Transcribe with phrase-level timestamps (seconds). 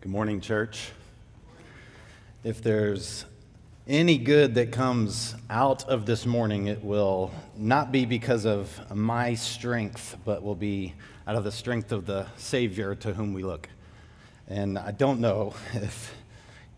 [0.00, 0.92] Good morning, church.
[2.44, 3.24] If there's
[3.88, 9.34] any good that comes out of this morning, it will not be because of my
[9.34, 10.94] strength, but will be
[11.26, 13.68] out of the strength of the Savior to whom we look.
[14.46, 16.14] And I don't know if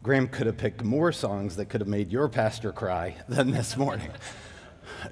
[0.03, 3.77] Graham could have picked more songs that could have made your pastor cry than this
[3.77, 4.13] morning.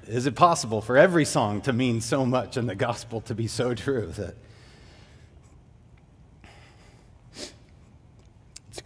[0.07, 3.45] Is it possible for every song to mean so much and the gospel to be
[3.45, 4.33] so true that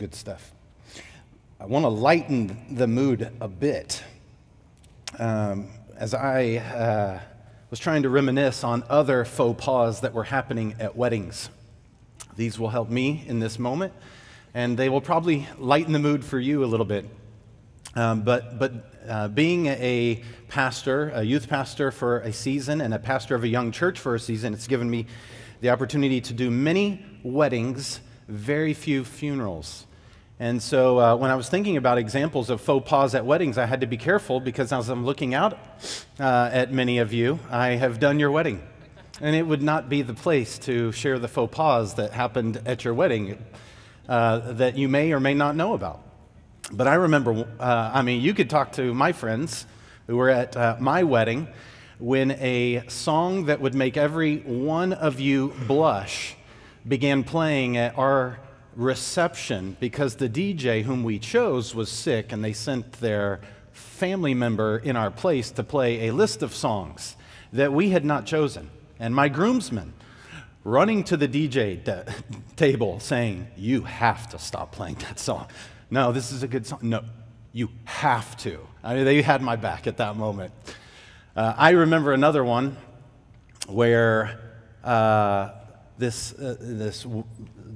[0.03, 0.51] good stuff?
[1.61, 4.03] I want to lighten the mood a bit.
[5.17, 7.19] Um, as I uh,
[7.69, 11.49] was trying to reminisce on other faux pas that were happening at weddings,
[12.35, 13.93] these will help me in this moment,
[14.53, 17.05] and they will probably lighten the mood for you a little bit.
[17.95, 18.73] Um, but but
[19.07, 23.47] uh, being a pastor, a youth pastor for a season, and a pastor of a
[23.47, 25.05] young church for a season, it's given me
[25.61, 29.85] the opportunity to do many weddings, very few funerals.
[30.43, 33.65] And so uh, when I was thinking about examples of faux pas at weddings, I
[33.65, 35.57] had to be careful because as I'm looking out
[36.19, 38.61] uh, at many of you, I have done your wedding.
[39.21, 42.83] And it would not be the place to share the faux pas that happened at
[42.83, 43.37] your wedding
[44.09, 46.01] uh, that you may or may not know about.
[46.73, 49.65] But I remember, uh, I mean, you could talk to my friends
[50.07, 51.47] who were at uh, my wedding
[51.99, 56.35] when a song that would make every one of you blush
[56.85, 58.39] began playing at our
[58.75, 64.77] reception because the DJ whom we chose was sick and they sent their family member
[64.77, 67.15] in our place to play a list of songs
[67.51, 68.69] that we had not chosen.
[68.99, 69.93] And my groomsmen
[70.63, 72.03] running to the DJ
[72.55, 75.47] table saying, You have to stop playing that song.
[75.89, 76.79] No, this is a good song.
[76.81, 77.03] No,
[77.51, 78.59] you have to.
[78.83, 80.53] I mean, they had my back at that moment.
[81.35, 82.77] Uh, I remember another one
[83.67, 84.39] where
[84.83, 85.51] uh,
[85.97, 87.05] this, uh, this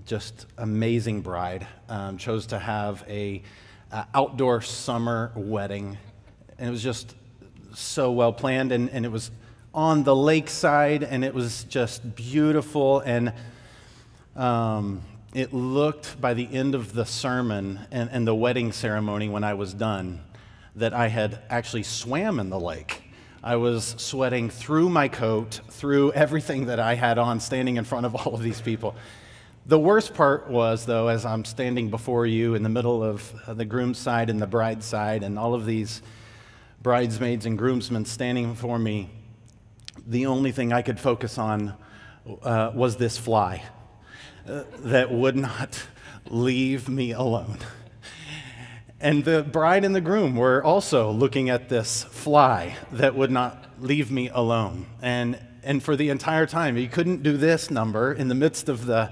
[0.07, 3.43] just amazing bride um, chose to have a
[3.91, 5.97] uh, outdoor summer wedding.
[6.57, 7.13] And it was just
[7.73, 9.31] so well planned and, and it was
[9.73, 13.01] on the lakeside and it was just beautiful.
[13.01, 13.33] And
[14.37, 15.01] um,
[15.33, 19.53] it looked by the end of the sermon and, and the wedding ceremony when i
[19.53, 20.21] was done
[20.75, 23.03] that i had actually swam in the lake.
[23.43, 28.05] I was sweating through my coat, through everything that I had on, standing in front
[28.05, 28.95] of all of these people.
[29.67, 33.65] The worst part was, though, as I'm standing before you in the middle of the
[33.65, 36.01] groom's side and the bride's side, and all of these
[36.81, 39.09] bridesmaids and groomsmen standing before me,
[40.05, 41.73] the only thing I could focus on
[42.43, 43.61] uh, was this fly
[44.47, 45.85] uh, that would not
[46.29, 47.57] leave me alone.
[49.01, 53.65] And the bride and the groom were also looking at this fly that would not
[53.81, 54.85] leave me alone.
[55.01, 58.85] And, and for the entire time, he couldn't do this number in the midst of
[58.85, 59.11] the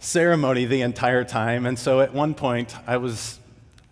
[0.00, 1.66] ceremony the entire time.
[1.66, 3.38] And so at one point, I was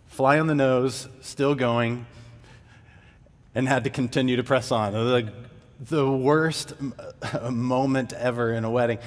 [0.09, 2.07] fly on the nose, still going,
[3.55, 4.93] and had to continue to press on.
[4.93, 5.33] The,
[5.81, 6.75] the worst
[7.51, 8.99] moment ever in a wedding.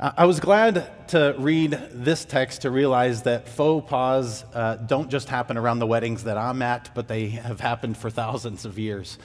[0.00, 5.28] I was glad to read this text to realize that faux pas uh, don't just
[5.28, 9.18] happen around the weddings that I'm at, but they have happened for thousands of years.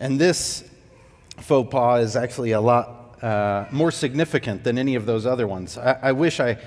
[0.00, 0.68] And this
[1.36, 5.76] faux pas is actually a lot uh, more significant than any of those other ones.
[5.78, 6.58] I, I wish I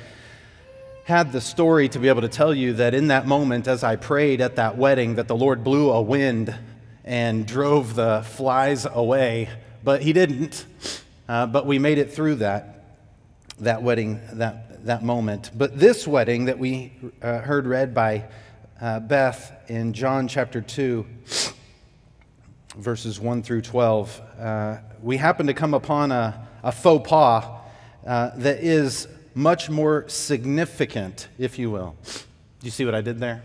[1.05, 3.95] had the story to be able to tell you that in that moment, as I
[3.95, 6.55] prayed at that wedding, that the Lord blew a wind
[7.03, 9.49] and drove the flies away,
[9.83, 10.65] but He didn't.
[11.27, 12.85] Uh, but we made it through that,
[13.59, 15.51] that wedding, that, that moment.
[15.55, 16.91] But this wedding that we
[17.21, 18.25] uh, heard read by
[18.81, 21.05] uh, Beth in John chapter 2,
[22.75, 27.45] verses 1 through 12, uh, we happen to come upon a, a faux pas
[28.05, 31.95] uh, that is much more significant, if you will.
[32.03, 33.43] Do you see what I did there?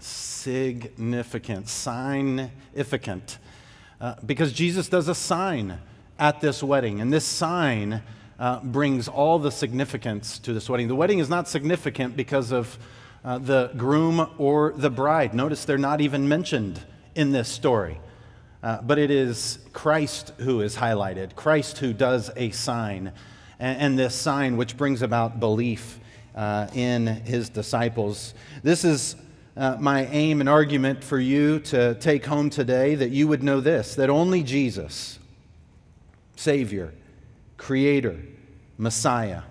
[0.00, 3.38] Significant, significant.
[4.00, 5.78] Uh, because Jesus does a sign
[6.18, 8.02] at this wedding, and this sign
[8.38, 10.88] uh, brings all the significance to this wedding.
[10.88, 12.78] The wedding is not significant because of
[13.24, 15.34] uh, the groom or the bride.
[15.34, 16.80] Notice they're not even mentioned
[17.14, 18.00] in this story.
[18.62, 23.12] Uh, but it is Christ who is highlighted, Christ who does a sign,
[23.58, 25.98] and, and this sign which brings about belief
[26.36, 28.34] uh, in his disciples.
[28.62, 29.16] This is
[29.56, 33.60] uh, my aim and argument for you to take home today that you would know
[33.60, 35.18] this that only Jesus,
[36.36, 36.94] Savior,
[37.56, 38.18] Creator,
[38.78, 39.42] Messiah,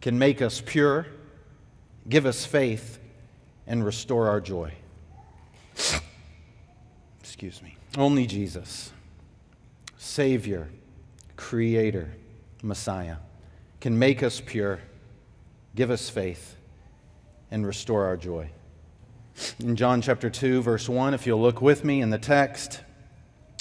[0.00, 1.06] can make us pure,
[2.08, 2.98] give us faith,
[3.66, 4.72] and restore our joy.
[7.20, 7.77] Excuse me.
[7.96, 8.92] Only Jesus,
[9.96, 10.68] Savior,
[11.36, 12.10] Creator,
[12.62, 13.16] Messiah,
[13.80, 14.80] can make us pure,
[15.74, 16.56] give us faith,
[17.50, 18.50] and restore our joy.
[19.60, 22.80] In John chapter 2, verse 1, if you'll look with me in the text,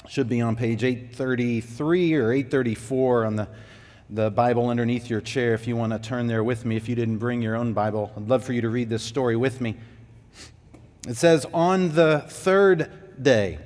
[0.07, 3.47] should be on page 833 or 834 on the,
[4.09, 6.75] the Bible underneath your chair if you want to turn there with me.
[6.75, 9.35] If you didn't bring your own Bible, I'd love for you to read this story
[9.35, 9.77] with me.
[11.07, 13.59] It says, On the third day,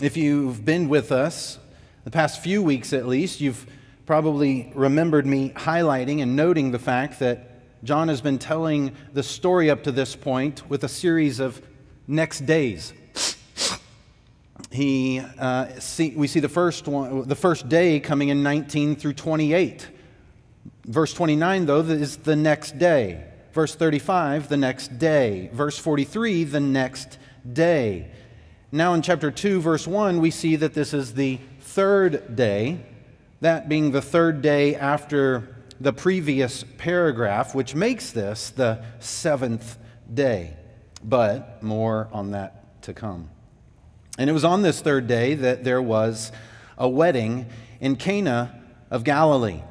[0.00, 1.58] if you've been with us
[2.04, 3.66] the past few weeks at least, you've
[4.04, 7.50] probably remembered me highlighting and noting the fact that
[7.82, 11.62] John has been telling the story up to this point with a series of
[12.06, 12.92] next days.
[14.70, 19.14] He, uh, see, we see the first, one, the first day coming in 19 through
[19.14, 19.88] 28.
[20.84, 23.24] Verse 29, though, is the next day.
[23.54, 25.48] Verse 35, the next day.
[25.54, 27.18] Verse 43, the next
[27.50, 28.10] day.
[28.72, 32.80] Now in chapter 2, verse 1, we see that this is the third day,
[33.40, 39.78] that being the third day after the previous paragraph, which makes this the seventh
[40.12, 40.56] day.
[41.04, 43.30] But more on that to come.
[44.18, 46.32] And it was on this third day that there was
[46.76, 47.46] a wedding
[47.80, 49.62] in Cana of Galilee.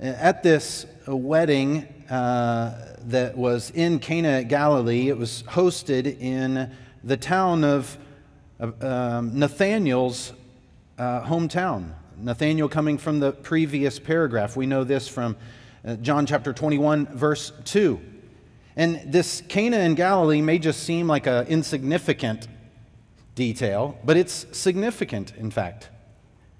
[0.00, 6.70] At this wedding uh, that was in Cana Galilee, it was hosted in
[7.04, 7.96] the town of
[8.60, 10.32] um, Nathaniel's
[10.98, 11.92] uh, hometown.
[12.16, 14.56] Nathaniel coming from the previous paragraph.
[14.56, 15.36] We know this from
[15.84, 18.00] uh, John chapter 21, verse 2.
[18.76, 22.48] And this Cana in Galilee may just seem like an insignificant
[23.34, 25.90] detail, but it's significant, in fact.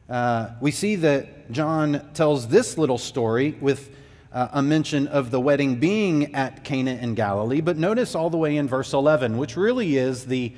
[0.08, 3.90] Uh, we see that John tells this little story with
[4.32, 8.36] uh, a mention of the wedding being at Cana in Galilee, but notice all the
[8.36, 10.52] way in verse 11, which really is the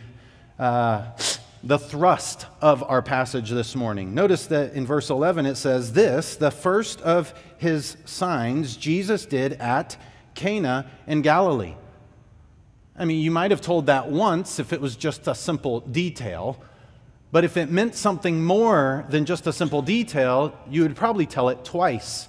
[0.59, 1.07] uh,
[1.63, 4.15] the thrust of our passage this morning.
[4.15, 9.55] Notice that in verse 11 it says, This, the first of his signs, Jesus did
[9.55, 9.97] at
[10.35, 11.75] Cana in Galilee.
[12.97, 16.63] I mean, you might have told that once if it was just a simple detail,
[17.33, 21.49] but if it meant something more than just a simple detail, you would probably tell
[21.51, 22.29] it twice.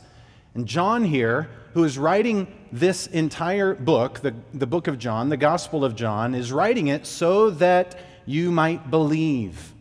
[0.54, 5.38] And John here, who is writing this entire book, the, the book of John, the
[5.38, 9.74] Gospel of John, is writing it so that you might believe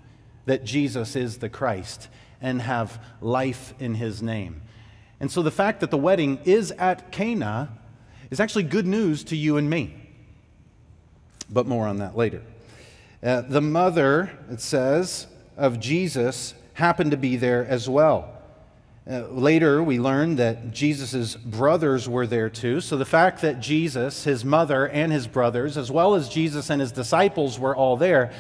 [0.47, 2.09] that Jesus is the Christ
[2.41, 4.63] and have life in his name.
[5.19, 7.77] And so the fact that the wedding is at Cana
[8.31, 9.95] is actually good news to you and me.
[11.51, 12.43] But more on that later.
[13.23, 15.27] Uh, the mother, it says,
[15.57, 18.40] of Jesus happened to be there as well.
[19.11, 22.81] Uh, later, we learn that Jesus' brothers were there too.
[22.81, 26.81] So the fact that Jesus, his mother, and his brothers, as well as Jesus and
[26.81, 28.31] his disciples, were all there,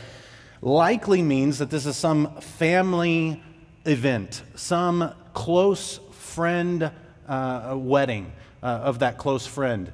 [0.63, 3.43] likely means that this is some family
[3.85, 6.93] event, some close friend
[7.27, 8.31] uh, wedding
[8.63, 9.91] uh, of that close friend.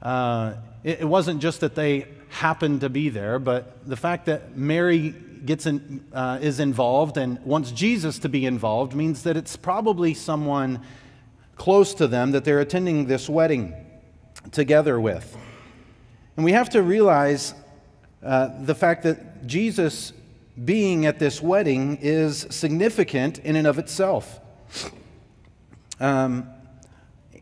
[0.00, 4.56] Uh, it, it wasn't just that they happened to be there, but the fact that
[4.56, 5.14] Mary
[5.46, 10.14] gets in, uh, is involved and wants Jesus to be involved means that it's probably
[10.14, 10.80] someone
[11.56, 13.74] close to them that they're attending this wedding
[14.52, 15.36] together with.
[16.36, 17.54] And we have to realize
[18.22, 20.12] uh, the fact that Jesus
[20.64, 24.40] being at this wedding is significant in and of itself.
[26.00, 26.48] Um,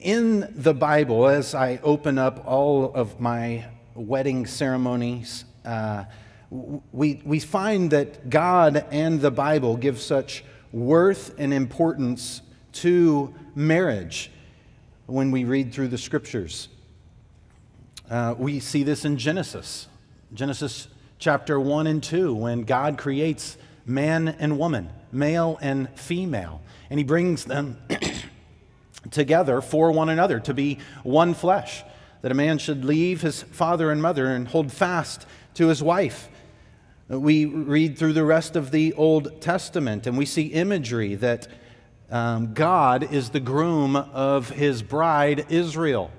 [0.00, 3.64] in the Bible, as I open up all of my
[3.94, 6.04] wedding ceremonies, uh,
[6.50, 14.30] we, we find that God and the Bible give such worth and importance to marriage
[15.06, 16.68] when we read through the scriptures.
[18.10, 19.88] Uh, we see this in Genesis,
[20.32, 26.60] Genesis chapter 1 and 2, when God creates man and woman, male and female,
[26.90, 27.78] and he brings them
[29.10, 31.82] together for one another to be one flesh.
[32.22, 36.28] That a man should leave his father and mother and hold fast to his wife
[37.08, 41.48] we read through the rest of the Old Testament and we see imagery that
[42.10, 46.10] um, God is the groom of his bride, Israel.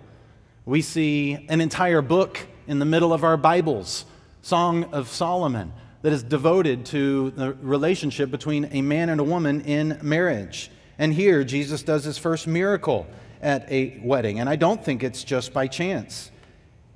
[0.66, 4.06] We see an entire book in the middle of our Bibles,
[4.42, 9.62] Song of Solomon, that is devoted to the relationship between a man and a woman
[9.62, 10.70] in marriage.
[10.98, 13.08] And here, Jesus does his first miracle
[13.42, 14.40] at a wedding.
[14.40, 16.32] And I don't think it's just by chance.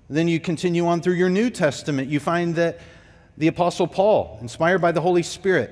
[0.10, 2.80] Then you continue on through your New Testament, you find that
[3.40, 5.72] the Apostle Paul, inspired by the Holy Spirit,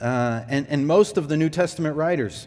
[0.00, 2.46] uh, and, and most of the New Testament writers,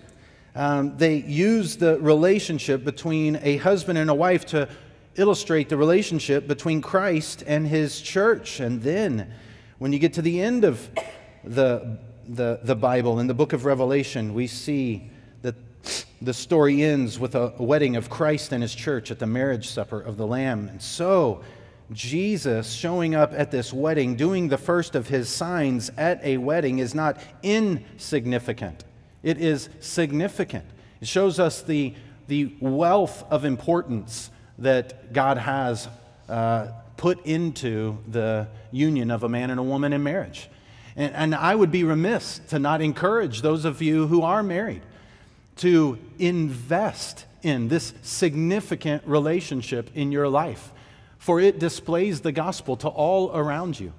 [0.55, 4.69] um, they use the relationship between a husband and a wife to
[5.17, 8.61] illustrate the relationship between Christ and his church.
[8.61, 9.29] And then,
[9.77, 10.89] when you get to the end of
[11.43, 15.11] the, the, the Bible, in the book of Revelation, we see
[15.41, 15.55] that
[16.21, 19.99] the story ends with a wedding of Christ and his church at the marriage supper
[19.99, 20.69] of the Lamb.
[20.69, 21.43] And so,
[21.93, 26.79] Jesus showing up at this wedding, doing the first of his signs at a wedding,
[26.79, 28.83] is not insignificant.
[29.21, 30.65] It is significant.
[31.01, 31.93] It shows us the,
[32.27, 35.87] the wealth of importance that God has
[36.27, 40.49] uh, put into the union of a man and a woman in marriage.
[40.95, 44.81] And, and I would be remiss to not encourage those of you who are married
[45.57, 50.71] to invest in this significant relationship in your life,
[51.23, 53.93] for it displays the gospel to all around you.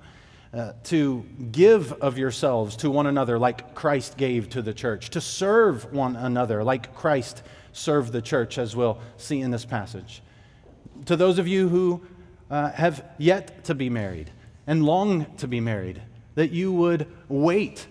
[0.53, 5.21] Uh, to give of yourselves to one another like Christ gave to the church, to
[5.23, 10.23] serve one another like Christ served the church, as we'll see in this passage.
[11.07, 12.03] To those of you who
[12.51, 14.31] uh, have yet to be married
[14.67, 16.03] and long to be married,
[16.35, 17.87] that you would wait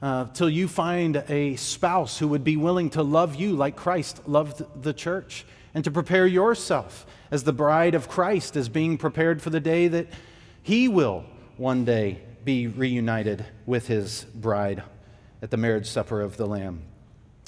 [0.00, 4.26] uh, till you find a spouse who would be willing to love you like Christ
[4.28, 9.40] loved the church, and to prepare yourself as the bride of Christ is being prepared
[9.40, 10.08] for the day that
[10.62, 11.24] he will
[11.56, 14.82] one day be reunited with his bride
[15.40, 16.82] at the marriage supper of the Lamb.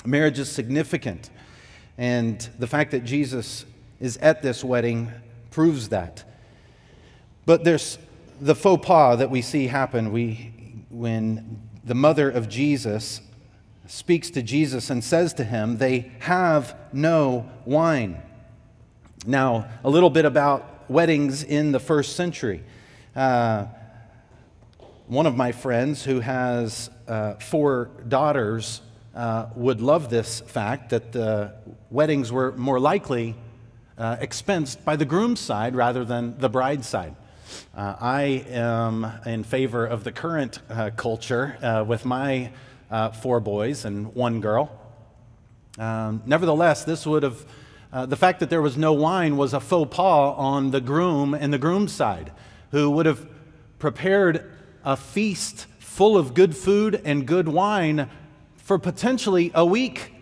[0.05, 1.31] Marriage is significant,
[1.97, 3.65] and the fact that Jesus
[4.01, 5.11] is at this wedding
[5.51, 6.25] proves that.
[7.47, 7.99] But there's
[8.41, 10.53] the faux pas that we see happen we,
[10.91, 13.21] when the mother of Jesus
[13.87, 18.23] speaks to Jesus and says to him, They have no wine.
[19.27, 22.63] Now, a little bit about weddings in the first century.
[23.15, 23.67] Uh,
[25.07, 28.81] one of my friends who has uh, four daughters
[29.15, 31.55] uh, would love this fact that the
[31.91, 33.35] weddings were more likely
[33.97, 37.15] uh, expensed by the groom's side rather than the bride's side.
[37.77, 42.51] Uh, I am in favor of the current uh, culture uh, with my
[42.95, 44.71] uh, four boys and one girl.
[45.81, 47.45] Um, nevertheless, this would have,
[47.93, 51.35] uh, the fact that there was no wine was a faux pas on the groom
[51.35, 52.31] and the groom's side,
[52.71, 53.27] who would have
[53.81, 54.49] prepared
[54.85, 58.09] a feast full of good food and good wine
[58.59, 60.15] for potentially a week.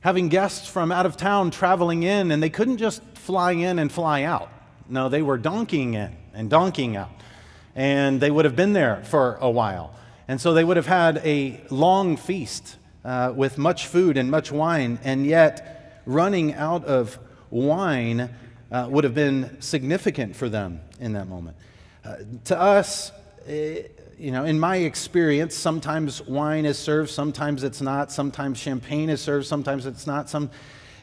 [0.00, 3.92] Having guests from out of town traveling in, and they couldn't just fly in and
[3.92, 4.50] fly out.
[4.88, 7.12] No, they were donkeying in and donkeying out.
[7.76, 9.94] And they would have been there for a while.
[10.30, 14.52] And so they would have had a long feast uh, with much food and much
[14.52, 17.18] wine, and yet running out of
[17.50, 18.30] wine
[18.70, 21.56] uh, would have been significant for them in that moment.
[22.04, 23.10] Uh, to us,
[23.48, 23.82] eh,
[24.16, 29.20] you know, in my experience, sometimes wine is served, sometimes it's not, sometimes champagne is
[29.20, 30.30] served, sometimes it's not.
[30.30, 30.48] Some,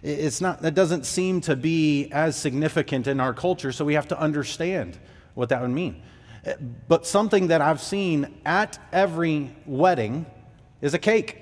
[0.04, 4.08] it's not, that doesn't seem to be as significant in our culture, so we have
[4.08, 4.98] to understand
[5.34, 6.02] what that would mean.
[6.88, 10.26] But something that I've seen at every wedding
[10.82, 11.38] is a cake.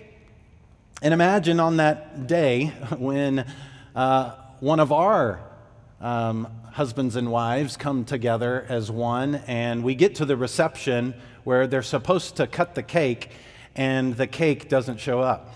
[1.02, 3.46] And imagine on that day when
[3.96, 5.42] uh, one of our
[6.02, 11.68] um, husbands and wives come together as one, and we get to the reception where
[11.68, 13.30] they're supposed to cut the cake,
[13.76, 15.52] and the cake doesn't show up.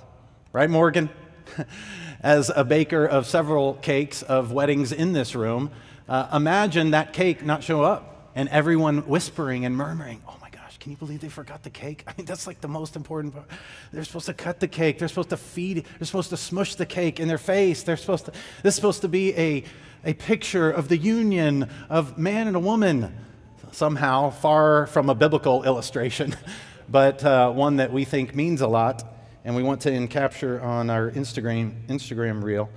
[0.53, 1.09] Right, Morgan?
[2.21, 5.71] as a baker of several cakes of weddings in this room,
[6.07, 8.08] uh, imagine that cake not show up
[8.39, 12.05] and everyone whispering and murmuring, oh my gosh, can you believe they forgot the cake?
[12.07, 13.47] I mean, that's like the most important part.
[13.91, 14.97] They're supposed to cut the cake.
[14.97, 17.83] They're supposed to feed, they're supposed to smush the cake in their face.
[17.83, 18.31] They're supposed to,
[18.63, 19.65] this is supposed to be a,
[20.05, 23.13] a picture of the union of man and a woman,
[23.73, 26.33] somehow far from a biblical illustration,
[26.89, 29.03] but uh, one that we think means a lot
[29.43, 32.69] and we want to capture on our Instagram, Instagram reel.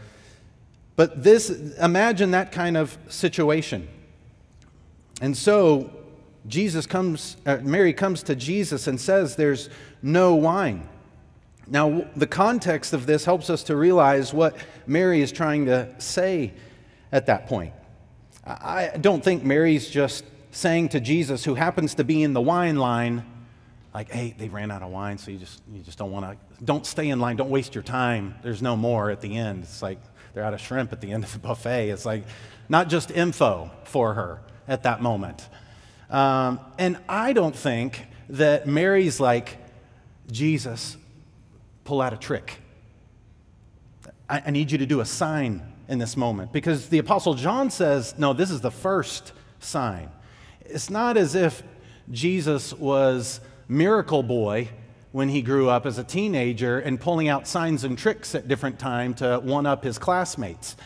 [0.97, 3.87] But this, imagine that kind of situation.
[5.23, 5.89] And so
[6.49, 9.71] Jesus comes, uh, Mary comes to Jesus and says, There's
[10.03, 10.89] no wine.
[11.69, 16.53] Now, the context of this helps us to realize what Mary is trying to say
[17.13, 17.73] at that point.
[18.45, 22.77] I don't think Mary's just saying to Jesus, who happens to be in the wine
[22.77, 23.25] line,
[23.95, 26.65] like, hey, they ran out of wine, so you just you just don't want to
[26.65, 28.35] don't stay in line, don't waste your time.
[28.43, 29.63] There's no more at the end.
[29.63, 30.01] It's like
[30.35, 31.91] they're out of shrimp at the end of the buffet.
[31.91, 32.25] It's like
[32.69, 35.49] not just info for her at that moment.
[36.11, 39.59] Um, and I don't think that Mary's like,
[40.31, 40.97] Jesus,
[41.85, 42.61] pull out a trick.
[44.29, 46.53] I, I need you to do a sign in this moment.
[46.53, 50.11] Because the Apostle John says, no, this is the first sign.
[50.61, 51.63] It's not as if
[52.11, 54.69] Jesus was miracle boy
[55.13, 58.79] when he grew up as a teenager and pulling out signs and tricks at different
[58.79, 60.77] times to one up his classmates.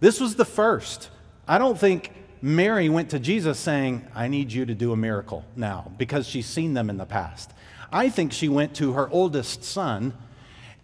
[0.00, 1.10] This was the first.
[1.46, 5.44] I don't think Mary went to Jesus saying, I need you to do a miracle
[5.56, 7.50] now because she's seen them in the past.
[7.92, 10.14] I think she went to her oldest son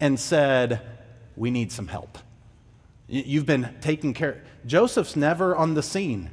[0.00, 0.80] and said,
[1.37, 2.18] we need some help.
[3.06, 4.42] You've been taking care.
[4.66, 6.30] Joseph's never on the scene,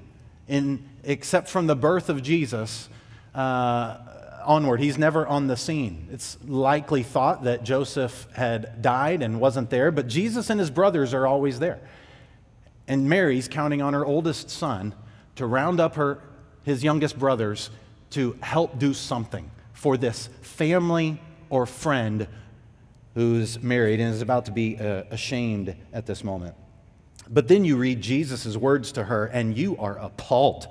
[0.47, 2.87] in, except from the birth of Jesus
[3.35, 3.97] uh,
[4.45, 4.79] onward.
[4.79, 6.07] He's never on the scene.
[6.11, 11.13] It's likely thought that Joseph had died and wasn't there, but Jesus and his brothers
[11.13, 11.79] are always there.
[12.87, 14.95] And Mary's counting on her oldest son
[15.35, 16.19] to round up her,
[16.63, 17.69] his youngest brothers
[18.11, 21.19] to help do something for this family
[21.50, 22.27] or friend
[23.13, 26.55] who's married and is about to be uh, ashamed at this moment.
[27.29, 30.67] But then you read Jesus' words to her, and you are appalled.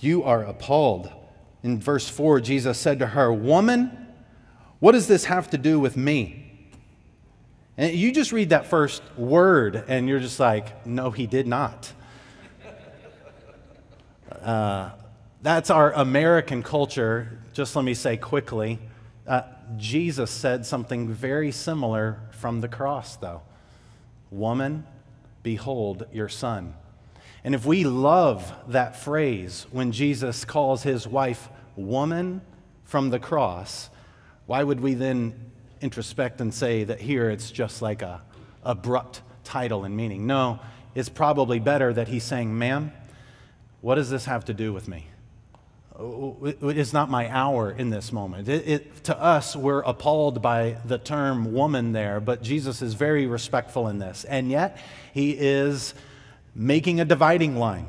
[0.00, 1.10] You are appalled.
[1.62, 4.06] In verse 4, Jesus said to her, Woman,
[4.80, 6.68] what does this have to do with me?
[7.76, 11.92] And you just read that first word, and you're just like, No, he did not.
[14.44, 14.90] Uh,
[15.42, 17.38] that's our American culture.
[17.52, 18.78] Just let me say quickly
[19.26, 19.42] uh,
[19.76, 23.42] Jesus said something very similar from the cross, though.
[24.30, 24.84] Woman,
[25.42, 26.74] behold your son.
[27.42, 32.40] And if we love that phrase when Jesus calls his wife woman
[32.84, 33.90] from the cross,
[34.46, 35.34] why would we then
[35.80, 38.22] introspect and say that here it's just like a
[38.62, 40.26] abrupt title and meaning?
[40.26, 40.60] No,
[40.94, 42.92] it's probably better that he's saying, ma'am,
[43.84, 45.04] what does this have to do with me?
[46.62, 48.48] It's not my hour in this moment.
[48.48, 53.26] It, it, to us, we're appalled by the term woman there, but Jesus is very
[53.26, 54.24] respectful in this.
[54.24, 54.78] And yet,
[55.12, 55.92] he is
[56.54, 57.86] making a dividing line,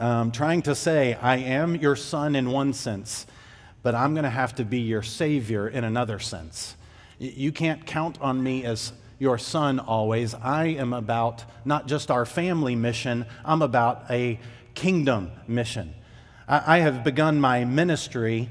[0.00, 3.28] um, trying to say, I am your son in one sense,
[3.84, 6.74] but I'm going to have to be your savior in another sense.
[7.20, 10.34] You can't count on me as your son always.
[10.34, 14.40] I am about not just our family mission, I'm about a
[14.74, 15.94] kingdom mission.
[16.48, 18.50] I, have begun my ministry,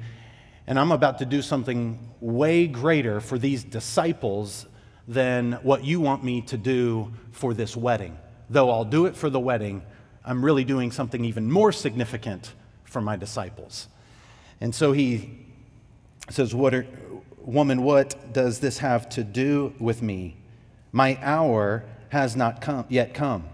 [0.66, 4.66] and I'm about to do something way greater for these disciples
[5.08, 8.18] than what you want me to do for this wedding.
[8.50, 9.84] Though I'll do it for the wedding,
[10.24, 12.53] I'm really doing something even more significant
[12.86, 13.88] for my disciples.
[14.60, 15.46] And so he
[16.29, 16.86] says, what are,
[17.40, 20.38] Woman, what does this have to do with me?
[20.92, 23.46] My hour has not come, yet come.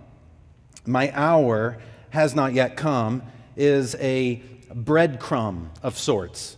[0.86, 1.78] My hour
[2.18, 3.22] has not yet come
[3.56, 4.42] is a
[4.74, 6.58] breadcrumb of sorts.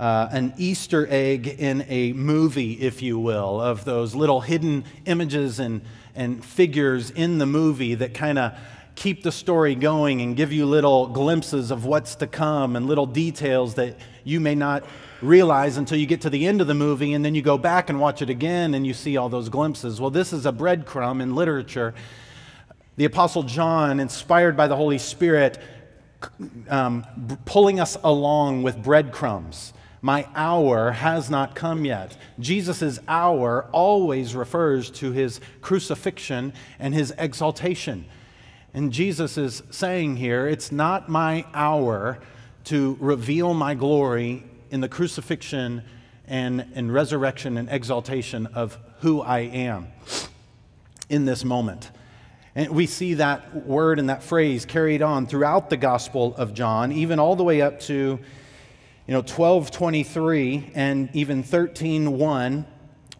[0.00, 5.60] Uh, an Easter egg in a movie, if you will, of those little hidden images
[5.60, 5.80] and,
[6.16, 8.58] and figures in the movie that kind of
[8.96, 13.06] keep the story going and give you little glimpses of what's to come and little
[13.06, 14.84] details that you may not
[15.22, 17.90] realize until you get to the end of the movie and then you go back
[17.90, 20.00] and watch it again and you see all those glimpses.
[20.00, 21.94] Well, this is a breadcrumb in literature.
[22.96, 25.58] The Apostle John, inspired by the Holy Spirit,
[26.68, 27.04] um,
[27.44, 29.74] pulling us along with breadcrumbs.
[30.00, 32.16] My hour has not come yet.
[32.38, 38.06] Jesus' hour always refers to his crucifixion and his exaltation.
[38.72, 42.18] And Jesus is saying here, it's not my hour
[42.64, 45.82] to reveal my glory in the crucifixion
[46.26, 49.88] and, and resurrection and exaltation of who I am
[51.08, 51.90] in this moment.
[52.56, 56.90] And we see that word and that phrase carried on throughout the Gospel of John,
[56.90, 58.18] even all the way up to
[59.06, 62.64] you know 1223 and even 13:1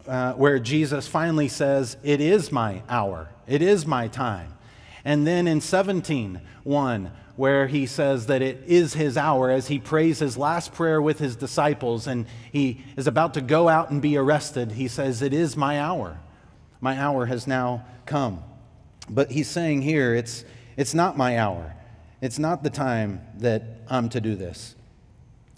[0.07, 3.29] uh, where Jesus finally says, "It is my hour.
[3.45, 4.53] It is my time."
[5.05, 10.17] And then in 17:1 where he says that it is his hour as he prays
[10.17, 14.17] his last prayer with his disciples and he is about to go out and be
[14.17, 16.19] arrested, he says, It is my hour.
[16.81, 18.43] My hour has now come.
[19.09, 20.43] But he's saying here, it's,
[20.75, 21.75] it's not my hour.
[22.21, 24.75] It's not the time that I'm to do this.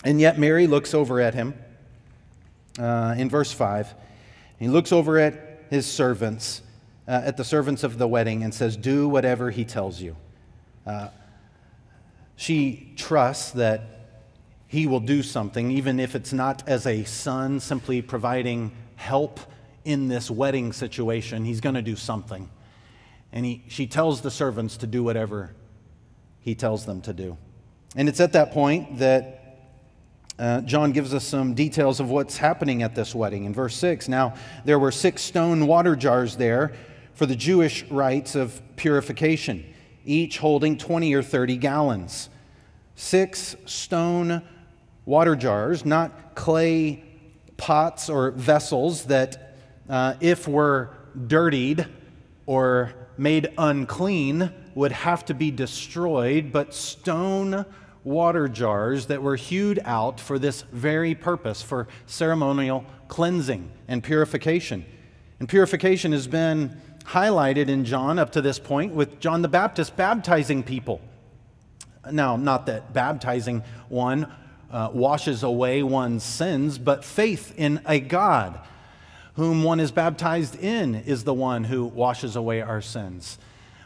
[0.04, 1.54] And yet, Mary looks over at him
[2.78, 3.94] uh, in verse 5.
[4.60, 6.62] He looks over at his servants,
[7.08, 10.16] uh, at the servants of the wedding, and says, Do whatever he tells you.
[10.86, 11.10] Uh,
[12.36, 13.82] she trusts that
[14.68, 19.40] he will do something, even if it's not as a son simply providing help
[19.84, 21.44] in this wedding situation.
[21.44, 22.50] He's going to do something
[23.32, 25.52] and he, she tells the servants to do whatever
[26.39, 27.38] he tells them to do.
[27.96, 29.39] And it's at that point that
[30.38, 33.44] uh, John gives us some details of what's happening at this wedding.
[33.44, 36.72] In verse 6, now there were six stone water jars there
[37.13, 39.65] for the Jewish rites of purification,
[40.06, 42.30] each holding 20 or 30 gallons.
[42.96, 44.42] Six stone
[45.06, 47.04] water jars, not clay
[47.58, 49.58] pots or vessels that,
[49.89, 50.92] uh, if were
[51.28, 51.86] dirtied
[52.46, 57.66] or made unclean would have to be destroyed, but stone
[58.04, 64.86] water jars that were hewed out for this very purpose, for ceremonial cleansing and purification.
[65.40, 69.96] And purification has been highlighted in John up to this point with John the Baptist
[69.96, 71.02] baptizing people.
[72.10, 74.32] Now, not that baptizing one
[74.72, 78.60] uh, washes away one's sins, but faith in a God
[79.39, 83.38] whom one is baptized in is the one who washes away our sins.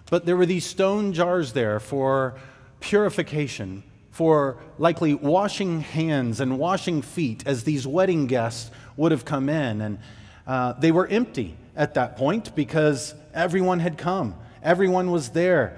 [0.09, 2.33] But there were these stone jars there for
[2.79, 9.47] purification, for likely washing hands and washing feet as these wedding guests would have come
[9.47, 9.81] in.
[9.81, 9.99] And
[10.47, 15.77] uh, they were empty at that point because everyone had come, everyone was there.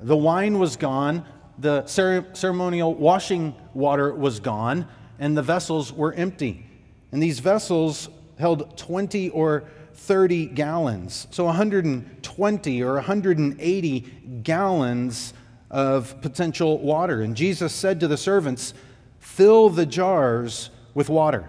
[0.00, 1.24] The wine was gone,
[1.58, 4.86] the ceremonial washing water was gone,
[5.18, 6.66] and the vessels were empty.
[7.10, 11.26] And these vessels held 20 or 30 gallons.
[11.30, 14.00] So 120 or 180
[14.42, 15.34] gallons
[15.70, 17.22] of potential water.
[17.22, 18.74] And Jesus said to the servants,
[19.18, 21.48] Fill the jars with water.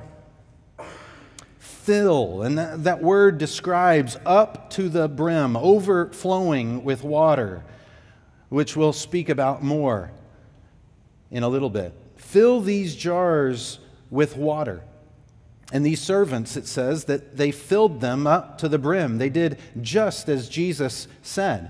[1.59, 2.41] Fill.
[2.41, 7.63] And that, that word describes up to the brim, overflowing with water,
[8.49, 10.11] which we'll speak about more
[11.29, 11.93] in a little bit.
[12.15, 14.81] Fill these jars with water.
[15.75, 19.17] And these servants, it says, that they filled them up to the brim.
[19.17, 21.69] They did just as Jesus said.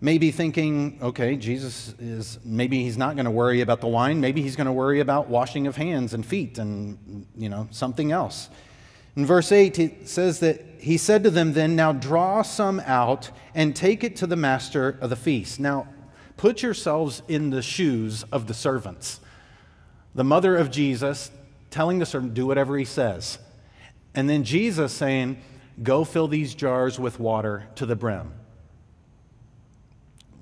[0.00, 4.20] Maybe thinking, okay, Jesus is, maybe he's not going to worry about the wine.
[4.20, 8.12] Maybe he's going to worry about washing of hands and feet and, you know, something
[8.12, 8.48] else.
[9.16, 13.32] In verse 8, it says that he said to them, then, now draw some out
[13.56, 15.58] and take it to the master of the feast.
[15.58, 15.88] Now,
[16.36, 19.18] put yourselves in the shoes of the servants.
[20.14, 21.32] The mother of Jesus
[21.76, 23.38] telling the servant, do whatever he says.
[24.14, 25.36] And then Jesus saying,
[25.82, 28.32] go fill these jars with water to the brim.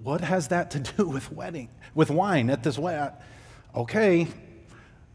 [0.05, 3.17] What has that to do with wedding, with wine at this wedding?
[3.75, 4.29] Okay,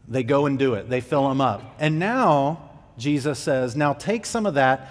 [0.08, 0.90] they go and do it.
[0.90, 1.62] They fill them up.
[1.78, 4.88] And now, Jesus says, now take some of that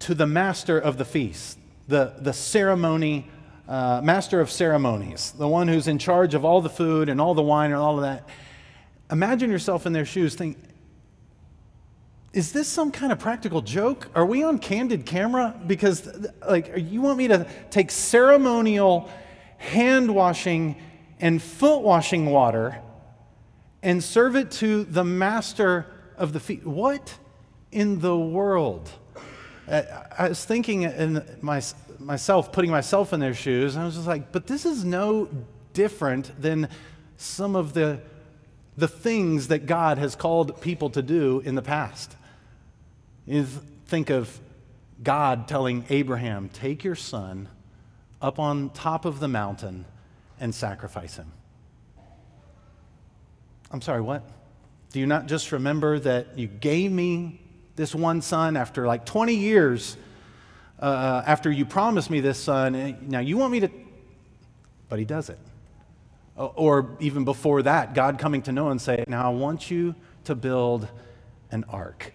[0.00, 3.28] to the master of the feast, the, the ceremony,
[3.66, 7.34] uh, master of ceremonies, the one who's in charge of all the food and all
[7.34, 8.28] the wine and all of that
[9.10, 10.34] imagine yourself in their shoes.
[10.34, 10.56] Think,
[12.32, 14.08] is this some kind of practical joke?
[14.14, 15.58] Are we on candid camera?
[15.66, 19.08] Because, like, you want me to take ceremonial
[19.56, 20.76] hand washing
[21.20, 22.80] and foot washing water
[23.82, 26.66] and serve it to the master of the feet?
[26.66, 27.16] What
[27.72, 28.90] in the world?
[29.70, 31.62] I was thinking in my,
[31.98, 35.28] myself, putting myself in their shoes, and I was just like, but this is no
[35.74, 36.68] different than
[37.16, 38.00] some of the
[38.78, 42.14] the things that God has called people to do in the past.
[43.26, 43.44] You
[43.86, 44.38] think of
[45.02, 47.48] God telling Abraham, Take your son
[48.22, 49.84] up on top of the mountain
[50.38, 51.32] and sacrifice him.
[53.72, 54.22] I'm sorry, what?
[54.92, 57.40] Do you not just remember that you gave me
[57.74, 59.96] this one son after like 20 years
[60.78, 62.96] uh, after you promised me this son?
[63.08, 63.70] Now you want me to.
[64.88, 65.38] But he does it.
[66.38, 70.36] Or even before that, God coming to Noah and say, Now I want you to
[70.36, 70.86] build
[71.50, 72.12] an ark.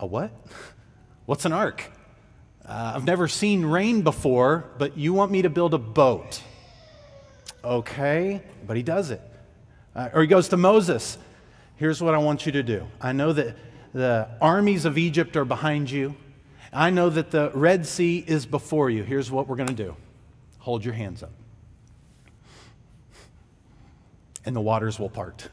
[0.00, 0.32] A what?
[1.26, 1.84] What's an ark?
[2.66, 6.42] Uh, I've never seen rain before, but you want me to build a boat.
[7.62, 9.20] Okay, but he does it.
[9.94, 11.16] Uh, or he goes to Moses.
[11.76, 12.86] Here's what I want you to do.
[13.00, 13.56] I know that
[13.92, 16.16] the armies of Egypt are behind you.
[16.72, 19.04] I know that the Red Sea is before you.
[19.04, 19.94] Here's what we're going to do
[20.58, 21.30] hold your hands up
[24.44, 25.48] and the waters will part.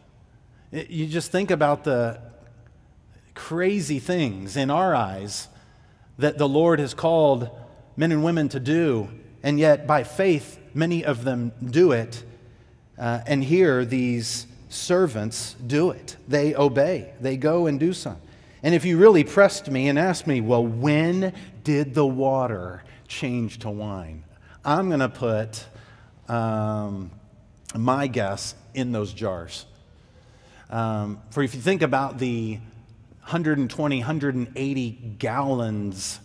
[0.72, 2.20] You just think about the
[3.34, 5.48] crazy things in our eyes
[6.18, 7.50] that the Lord has called
[7.96, 9.10] men and women to do,
[9.42, 12.24] and yet by faith, many of them do it.
[12.98, 16.18] Uh, and here, these servants do it.
[16.28, 18.18] They obey, they go and do so.
[18.62, 23.60] And if you really pressed me and asked me, well, when did the water change
[23.60, 24.26] to wine?
[24.66, 25.66] I'm going to put
[26.28, 27.12] um,
[27.76, 29.66] my guess in those jars.
[30.70, 32.60] Um, for if you think about the
[33.22, 36.20] 120, 180 gallons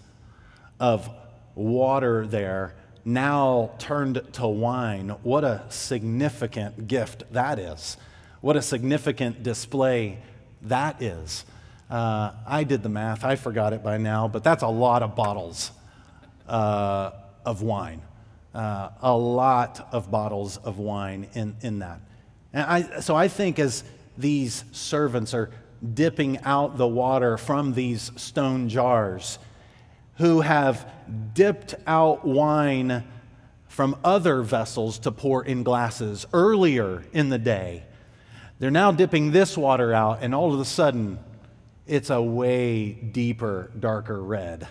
[0.80, 1.08] of
[1.54, 7.96] water there now turned to wine, what a significant gift that is.
[8.40, 10.18] What a significant display
[10.62, 11.44] that is.
[11.90, 15.14] Uh, I did the math, I forgot it by now, but that's a lot of
[15.14, 15.70] bottles
[16.48, 17.10] uh,
[17.44, 18.00] of wine.
[18.54, 22.00] Uh, a lot of bottles of wine in, in that.
[22.52, 23.82] And I, so I think as
[24.16, 25.50] these servants are
[25.92, 29.40] dipping out the water from these stone jars,
[30.18, 30.88] who have
[31.34, 33.02] dipped out wine
[33.66, 37.82] from other vessels to pour in glasses earlier in the day,
[38.60, 41.18] they're now dipping this water out, and all of a sudden,
[41.88, 44.68] it's a way deeper, darker red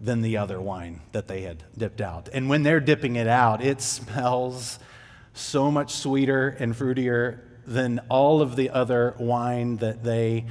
[0.00, 2.28] than the other wine that they had dipped out.
[2.32, 4.78] And when they're dipping it out, it smells
[5.34, 10.46] so much sweeter and fruitier than all of the other wine that they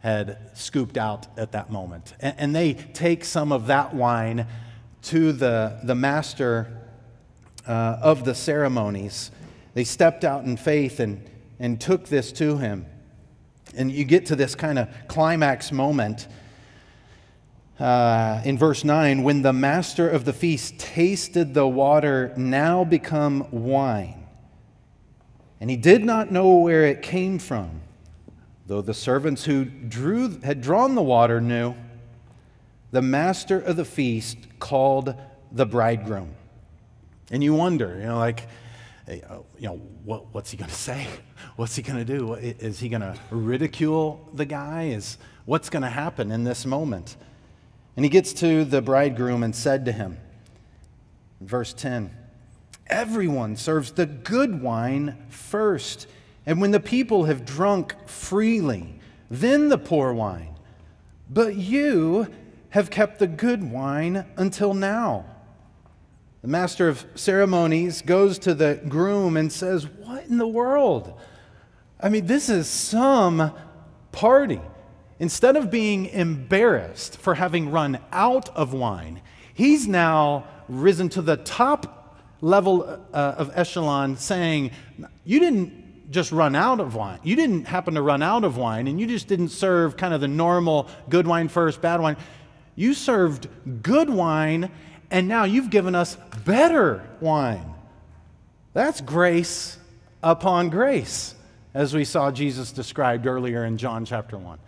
[0.00, 2.14] had scooped out at that moment.
[2.20, 4.46] And, and they take some of that wine
[5.02, 6.80] to the, the master
[7.66, 9.30] uh, of the ceremonies.
[9.74, 12.86] They stepped out in faith and, and took this to him.
[13.76, 16.28] And you get to this kind of climax moment
[17.78, 23.46] uh, in verse 9 when the master of the feast tasted the water now become
[23.50, 24.26] wine,
[25.60, 27.80] and he did not know where it came from,
[28.66, 31.74] though the servants who drew, had drawn the water knew,
[32.90, 35.14] the master of the feast called
[35.50, 36.34] the bridegroom.
[37.30, 38.46] And you wonder, you know, like,
[39.08, 39.20] you
[39.60, 41.06] know, what, what's he going to say?
[41.56, 42.34] What's he going to do?
[42.34, 44.84] Is he going to ridicule the guy?
[44.84, 47.16] Is what's going to happen in this moment?
[47.96, 50.18] And he gets to the bridegroom and said to him,
[51.40, 52.10] verse 10,
[52.86, 56.06] Everyone serves the good wine first,
[56.44, 60.54] and when the people have drunk freely, then the poor wine.
[61.30, 62.28] But you
[62.70, 65.24] have kept the good wine until now.
[66.42, 71.18] The master of ceremonies goes to the groom and says, What in the world?
[71.98, 73.52] I mean, this is some
[74.12, 74.60] party.
[75.24, 79.22] Instead of being embarrassed for having run out of wine,
[79.54, 84.70] he's now risen to the top level uh, of echelon saying,
[85.24, 87.20] You didn't just run out of wine.
[87.22, 90.20] You didn't happen to run out of wine, and you just didn't serve kind of
[90.20, 92.18] the normal good wine first, bad wine.
[92.76, 93.48] You served
[93.82, 94.70] good wine,
[95.10, 97.72] and now you've given us better wine.
[98.74, 99.78] That's grace
[100.22, 101.34] upon grace,
[101.72, 104.58] as we saw Jesus described earlier in John chapter 1.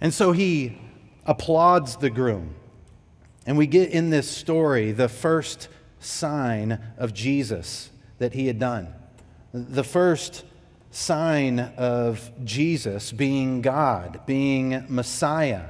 [0.00, 0.78] And so he
[1.26, 2.54] applauds the groom.
[3.46, 5.68] And we get in this story the first
[6.00, 8.92] sign of Jesus that he had done.
[9.52, 10.44] The first
[10.90, 15.64] sign of Jesus being God, being Messiah.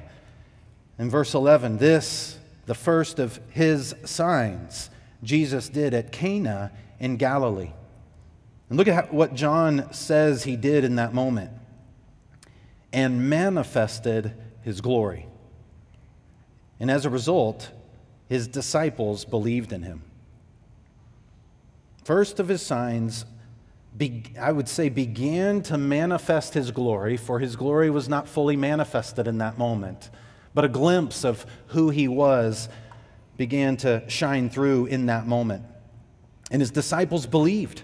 [0.99, 4.91] In verse 11, this, the first of his signs,
[5.23, 7.73] Jesus did at Cana in Galilee.
[8.69, 11.51] And look at what John says he did in that moment
[12.93, 15.27] and manifested his glory.
[16.81, 17.71] And as a result,
[18.29, 20.03] his disciples believed in him.
[22.05, 23.25] First of his signs,
[24.41, 29.27] I would say, began to manifest his glory, for his glory was not fully manifested
[29.27, 30.11] in that moment,
[30.55, 32.69] but a glimpse of who he was
[33.37, 35.65] began to shine through in that moment.
[36.51, 37.83] And his disciples believed.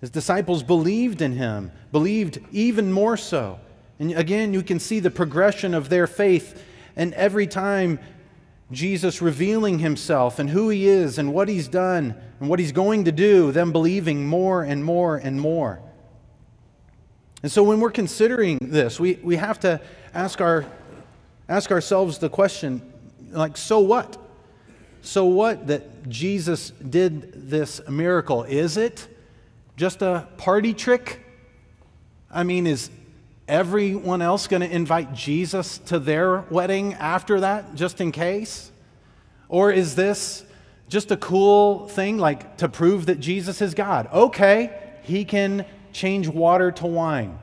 [0.00, 3.60] His disciples believed in him, believed even more so.
[3.98, 6.62] And again, you can see the progression of their faith.
[6.96, 7.98] And every time
[8.70, 13.04] Jesus revealing himself and who he is and what he's done and what he's going
[13.04, 15.80] to do, them believing more and more and more.
[17.42, 19.80] And so when we're considering this, we, we have to
[20.14, 20.64] ask, our,
[21.48, 22.80] ask ourselves the question
[23.30, 24.16] like, so what?
[25.02, 28.44] So what that Jesus did this miracle?
[28.44, 29.08] Is it
[29.76, 31.20] just a party trick?
[32.30, 32.90] I mean, is,
[33.48, 38.70] everyone else going to invite Jesus to their wedding after that, just in case?
[39.48, 40.44] Or is this
[40.88, 44.08] just a cool thing, like to prove that Jesus is God?
[44.12, 44.70] Okay,
[45.02, 47.38] he can change water to wine.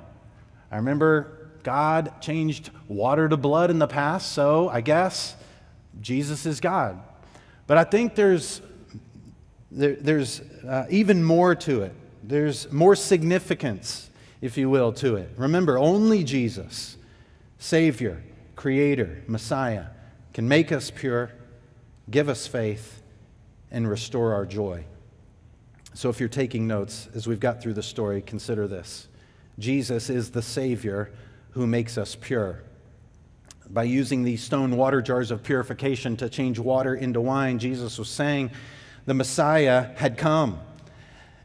[0.71, 5.35] I remember God changed water to blood in the past, so I guess
[6.01, 6.99] Jesus is God.
[7.67, 8.61] But I think there's,
[9.69, 11.93] there, there's uh, even more to it.
[12.23, 14.09] There's more significance
[14.41, 15.29] if you will, to it.
[15.37, 16.97] Remember, only Jesus,
[17.59, 18.23] Savior,
[18.55, 19.85] Creator, Messiah,
[20.33, 21.31] can make us pure,
[22.09, 23.01] give us faith,
[23.69, 24.83] and restore our joy.
[25.93, 29.07] So, if you're taking notes as we've got through the story, consider this
[29.59, 31.11] Jesus is the Savior
[31.51, 32.63] who makes us pure.
[33.69, 38.09] By using these stone water jars of purification to change water into wine, Jesus was
[38.09, 38.51] saying
[39.05, 40.59] the Messiah had come.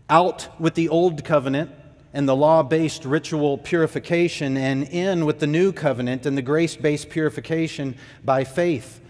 [0.08, 1.70] Out with the old covenant
[2.16, 6.74] and the law based ritual purification, and in with the new covenant and the grace
[6.74, 9.02] based purification by faith.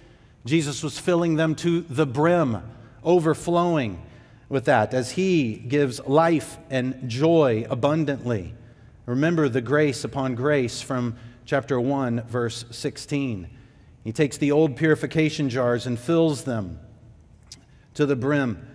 [0.45, 2.61] Jesus was filling them to the brim,
[3.05, 4.03] overflowing
[4.49, 8.55] with that as he gives life and joy abundantly.
[9.07, 11.15] Remember the grace upon grace from
[11.45, 13.49] chapter 1, verse 16.
[14.03, 16.81] He takes the old purification jars and fills them
[17.95, 18.67] to the brim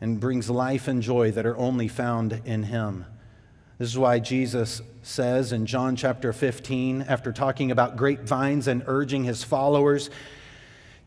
[0.00, 3.06] and brings life and joy that are only found in him.
[3.82, 9.24] This is why Jesus says in John chapter 15, after talking about grapevines and urging
[9.24, 10.08] his followers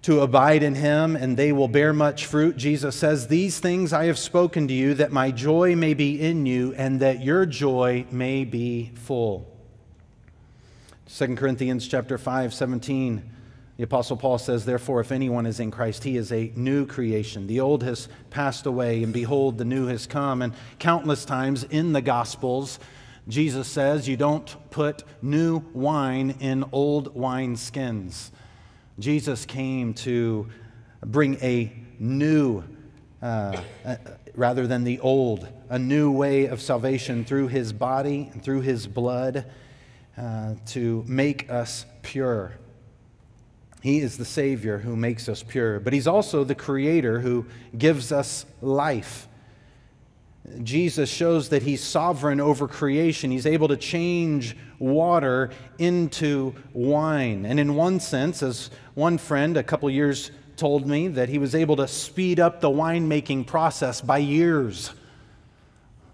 [0.01, 2.57] to abide in him, and they will bear much fruit.
[2.57, 6.45] Jesus says, These things I have spoken to you, that my joy may be in
[6.45, 9.49] you, and that your joy may be full.
[11.07, 13.34] 2 Corinthians chapter 5, 17.
[13.77, 17.45] The Apostle Paul says, Therefore, if anyone is in Christ, he is a new creation.
[17.45, 20.41] The old has passed away, and behold, the new has come.
[20.41, 22.79] And countless times in the Gospels,
[23.27, 28.31] Jesus says, You don't put new wine in old wine skins.
[28.97, 30.47] Jesus came to
[31.05, 32.63] bring a new,
[33.21, 33.95] uh, uh,
[34.35, 38.87] rather than the old, a new way of salvation through his body and through his
[38.87, 39.51] blood
[40.17, 42.53] uh, to make us pure.
[43.85, 47.45] He is the Savior who makes us pure, but He's also the Creator who
[47.77, 49.27] gives us life.
[50.63, 53.29] Jesus shows that he's sovereign over creation.
[53.29, 57.45] He's able to change water into wine.
[57.45, 61.53] And in one sense, as one friend a couple years told me, that he was
[61.53, 64.91] able to speed up the winemaking process by years.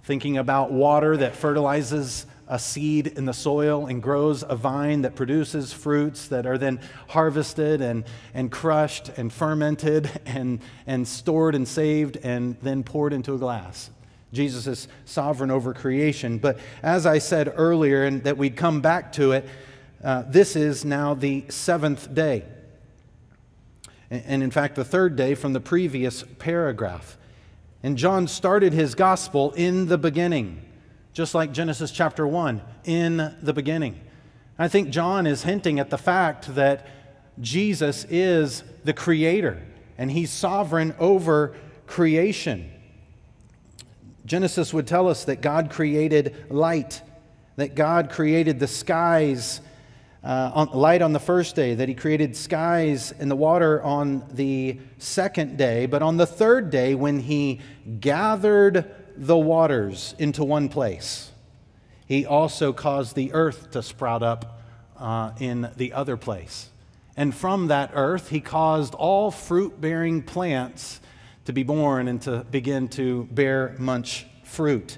[0.03, 5.15] Thinking about water that fertilizes a seed in the soil and grows a vine that
[5.15, 11.65] produces fruits that are then harvested and, and crushed and fermented and, and stored and
[11.67, 13.89] saved and then poured into a glass.
[14.33, 16.37] Jesus is sovereign over creation.
[16.37, 19.47] But as I said earlier, and that we'd come back to it,
[20.03, 22.43] uh, this is now the seventh day.
[24.09, 27.17] And in fact, the third day from the previous paragraph.
[27.81, 30.61] And John started his gospel in the beginning,
[31.13, 34.00] just like Genesis chapter 1, in the beginning.
[34.58, 36.88] I think John is hinting at the fact that
[37.39, 39.62] Jesus is the creator
[39.97, 42.71] and he's sovereign over creation.
[44.26, 47.02] Genesis would tell us that God created light,
[47.56, 49.62] that God created the skies,
[50.24, 54.24] uh, on, light on the first day, that He created skies and the water on
[54.32, 55.86] the second day.
[55.86, 57.60] But on the third day, when He
[58.00, 61.32] gathered the waters into one place,
[62.06, 64.62] He also caused the earth to sprout up
[64.97, 66.69] uh, in the other place.
[67.17, 71.02] And from that earth, He caused all fruit bearing plants
[71.45, 74.97] to be born and to begin to bear much fruit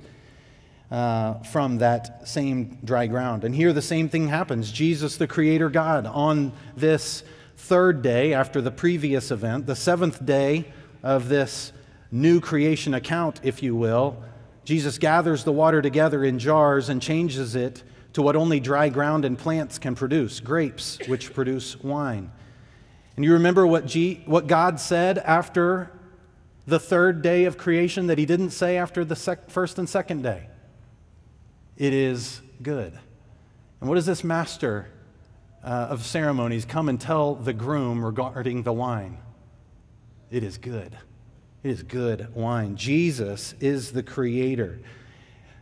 [0.91, 3.43] uh, from that same dry ground.
[3.43, 4.71] And here the same thing happens.
[4.71, 7.23] Jesus, the Creator God, on this
[7.57, 10.65] third day after the previous event, the seventh day
[11.01, 11.71] of this
[12.13, 14.23] new creation account, if you will,
[14.63, 19.25] Jesus gathers the water together in jars and changes it to what only dry ground
[19.25, 22.31] and plants can produce grapes, which produce wine.
[23.15, 25.91] And you remember what, G, what God said after
[26.67, 30.21] the third day of creation that he didn't say after the sec- first and second
[30.21, 30.47] day.
[31.75, 32.97] It is good.
[33.81, 34.87] And what does this master
[35.63, 39.17] uh, of ceremonies come and tell the groom regarding the wine?
[40.31, 40.95] It is good.
[41.63, 42.75] It is good wine.
[42.75, 44.79] Jesus is the creator.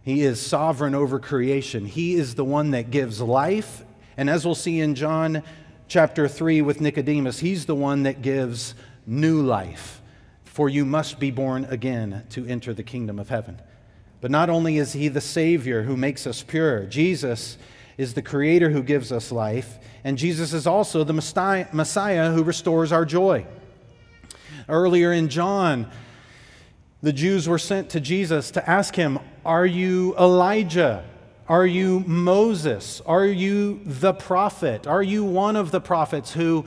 [0.03, 1.85] He is sovereign over creation.
[1.85, 3.83] He is the one that gives life.
[4.17, 5.43] And as we'll see in John
[5.87, 8.73] chapter 3 with Nicodemus, he's the one that gives
[9.05, 10.01] new life
[10.51, 13.61] for you must be born again to enter the kingdom of heaven.
[14.19, 17.57] But not only is he the Savior who makes us pure, Jesus
[17.97, 22.91] is the Creator who gives us life, and Jesus is also the Messiah who restores
[22.91, 23.45] our joy.
[24.69, 25.89] Earlier in John,
[27.01, 31.05] the Jews were sent to Jesus to ask him, Are you Elijah?
[31.47, 33.01] Are you Moses?
[33.05, 34.87] Are you the prophet?
[34.87, 36.65] Are you one of the prophets who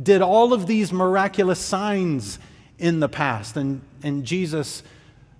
[0.00, 2.38] did all of these miraculous signs
[2.78, 3.56] in the past.
[3.56, 4.82] And, and Jesus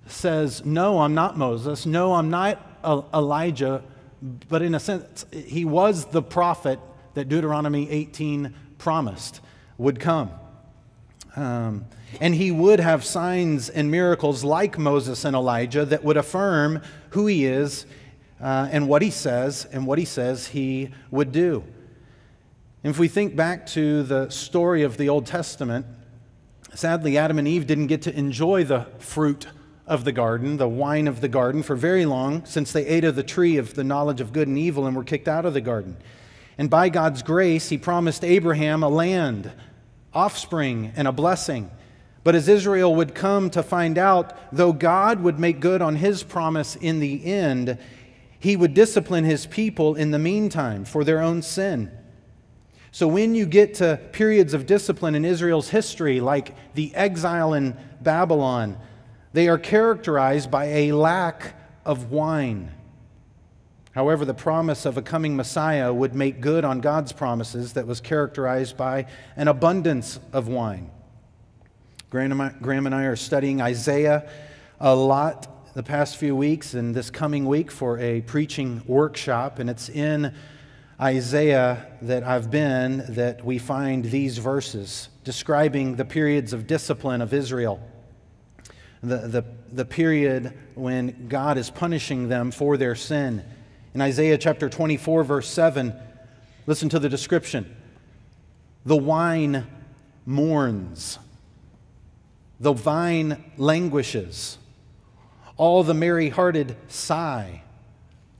[0.07, 1.87] says, No, I'm not Moses.
[1.87, 3.83] No, I'm not Elijah.
[4.49, 6.81] But in a sense, he was the prophet
[7.15, 9.41] that Deuteronomy 18 promised
[9.77, 10.31] would come.
[11.39, 11.85] Um,
[12.21, 17.27] and he would have signs and miracles like Moses and Elijah that would affirm who
[17.27, 17.87] he is
[18.41, 21.63] uh, and what he says and what he says he would do.
[22.83, 25.87] And if we think back to the story of the Old Testament,
[26.75, 29.47] Sadly, Adam and Eve didn't get to enjoy the fruit
[29.87, 33.17] of the garden, the wine of the garden, for very long, since they ate of
[33.17, 35.61] the tree of the knowledge of good and evil and were kicked out of the
[35.61, 35.97] garden.
[36.59, 39.51] And by God's grace, He promised Abraham a land,
[40.19, 41.71] offspring, and a blessing.
[42.25, 46.25] But as Israel would come to find out, though God would make good on His
[46.25, 47.79] promise in the end,
[48.41, 51.93] He would discipline His people in the meantime for their own sin.
[52.91, 57.77] So when you get to periods of discipline in Israel's history, like the exile in
[58.01, 58.77] Babylon,
[59.33, 61.55] they are characterized by a lack
[61.85, 62.73] of wine.
[63.99, 68.01] However, the promise of a coming Messiah would make good on God's promises that was
[68.01, 70.93] characterized by an abundance of wine.
[72.09, 72.41] Graham
[72.87, 74.31] and I are studying Isaiah
[74.79, 79.69] a lot the past few weeks and this coming week for a preaching workshop, and
[79.69, 80.33] it's in
[81.01, 87.35] Isaiah that I've been that we find these verses describing the periods of discipline of
[87.35, 87.81] Israel,
[89.03, 93.43] the, the, the period when God is punishing them for their sin
[93.95, 95.95] in Isaiah chapter 24, verse 7,
[96.67, 97.75] listen to the description.
[98.85, 99.67] The wine
[100.27, 101.19] mourns,
[102.61, 104.59] the vine languishes,
[105.57, 107.63] all the merry hearted sigh.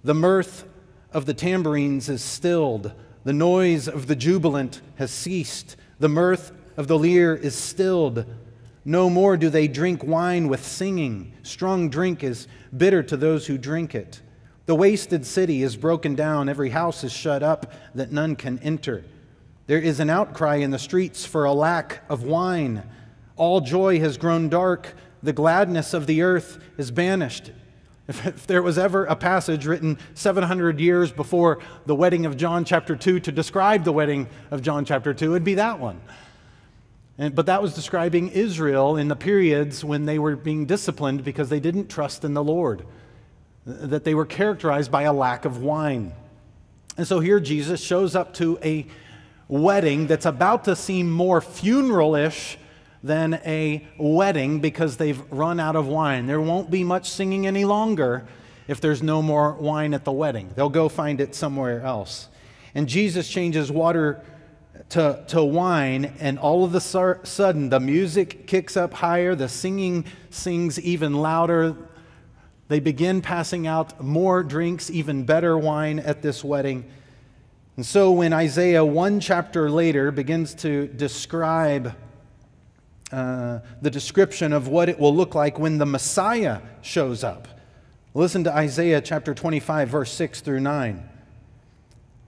[0.05, 0.65] The mirth
[1.13, 2.93] of the tambourines is stilled,
[3.25, 8.25] the noise of the jubilant has ceased, the mirth of the lyre is stilled.
[8.85, 11.33] No more do they drink wine with singing.
[11.43, 14.23] Strong drink is bitter to those who drink it.
[14.69, 19.03] The wasted city is broken down, every house is shut up that none can enter.
[19.67, 22.83] There is an outcry in the streets for a lack of wine.
[23.37, 27.51] All joy has grown dark, the gladness of the earth is banished.
[28.09, 32.65] If, if, there was ever a passage written 700 years before the wedding of John
[32.65, 36.01] chapter 2 to describe the wedding of John chapter 2, it'd be that one.
[37.19, 41.51] And, but that was describing Israel in the periods when they were being disciplined because
[41.51, 42.87] they didn't trust in the Lord
[43.69, 46.13] that they were characterized by a lack of wine.
[46.97, 48.87] And so here Jesus shows up to a
[49.47, 52.59] wedding that's about to seem more funeral ish
[53.03, 56.27] than a wedding because they've run out of wine.
[56.27, 58.27] There won't be much singing any longer
[58.67, 60.51] if there's no more wine at the wedding.
[60.57, 62.29] They'll go find it somewhere else.
[62.75, 64.25] And Jesus changes water
[64.91, 70.07] to, to wine, and all of a sudden the music kicks up higher, the singing
[70.31, 71.77] sings even louder,
[72.69, 76.85] they begin passing out more drinks, even better wine at this wedding.
[77.77, 81.95] And so when Isaiah, one chapter later, begins to describe
[83.11, 87.49] uh, the description of what it will look like when the Messiah shows up,
[88.13, 91.09] listen to Isaiah chapter 25, verse 6 through 9.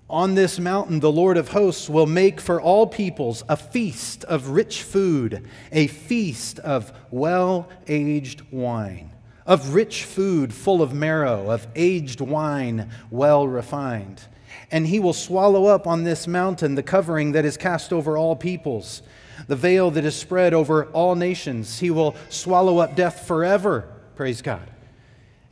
[0.08, 4.48] On this mountain, the Lord of hosts will make for all peoples a feast of
[4.48, 9.09] rich food, a feast of well aged wine
[9.46, 14.22] of rich food full of marrow, of aged wine well refined.
[14.70, 18.36] And he will swallow up on this mountain the covering that is cast over all
[18.36, 19.02] peoples,
[19.48, 21.80] the veil that is spread over all nations.
[21.80, 23.88] He will swallow up death forever.
[24.14, 24.70] Praise God.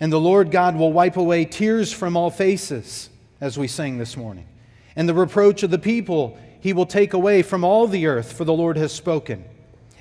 [0.01, 3.11] And the Lord God will wipe away tears from all faces,
[3.41, 4.47] as we sang this morning.
[4.95, 8.45] And the reproach of the people he will take away from all the earth, for
[8.45, 9.45] the Lord has spoken.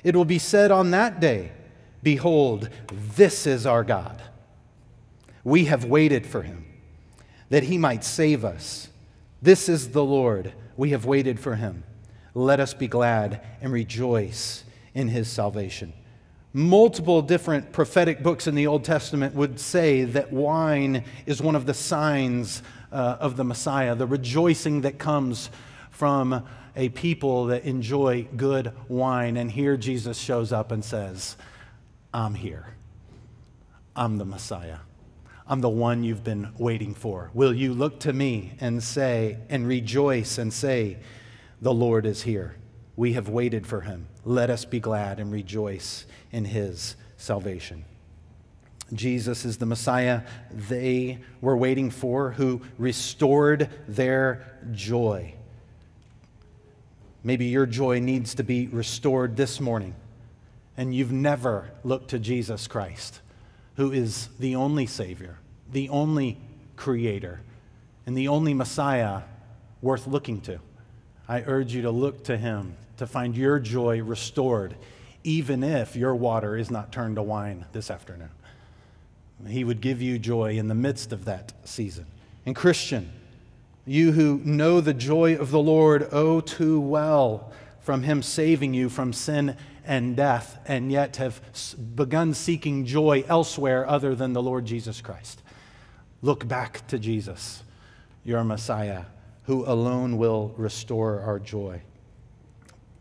[0.02, 1.52] It will be said on that day,
[2.02, 2.68] Behold,
[3.16, 4.22] this is our God.
[5.44, 6.66] We have waited for him
[7.50, 8.88] that he might save us.
[9.40, 10.52] This is the Lord.
[10.76, 11.84] We have waited for him.
[12.34, 15.92] Let us be glad and rejoice in his salvation.
[16.52, 21.66] Multiple different prophetic books in the Old Testament would say that wine is one of
[21.66, 25.50] the signs uh, of the Messiah, the rejoicing that comes
[25.90, 29.36] from a people that enjoy good wine.
[29.36, 31.36] And here Jesus shows up and says,
[32.12, 32.74] I'm here.
[33.94, 34.78] I'm the Messiah.
[35.46, 37.30] I'm the one you've been waiting for.
[37.34, 40.98] Will you look to me and say, and rejoice and say,
[41.60, 42.56] The Lord is here.
[42.96, 44.08] We have waited for him.
[44.24, 47.84] Let us be glad and rejoice in his salvation.
[48.92, 55.34] Jesus is the Messiah they were waiting for, who restored their joy.
[57.22, 59.94] Maybe your joy needs to be restored this morning
[60.78, 63.20] and you've never looked to Jesus Christ,
[63.76, 65.38] who is the only Savior,
[65.70, 66.38] the only
[66.76, 67.40] Creator,
[68.06, 69.22] and the only Messiah
[69.82, 70.60] worth looking to,
[71.28, 74.76] I urge you to look to Him to find your joy restored,
[75.24, 78.30] even if your water is not turned to wine this afternoon.
[79.48, 82.06] He would give you joy in the midst of that season.
[82.46, 83.12] And, Christian,
[83.84, 87.52] you who know the joy of the Lord, oh, too well
[87.88, 91.40] from Him saving you from sin and death, and yet have
[91.96, 95.42] begun seeking joy elsewhere other than the Lord Jesus Christ.
[96.20, 97.62] Look back to Jesus,
[98.24, 99.04] your Messiah,
[99.44, 101.80] who alone will restore our joy.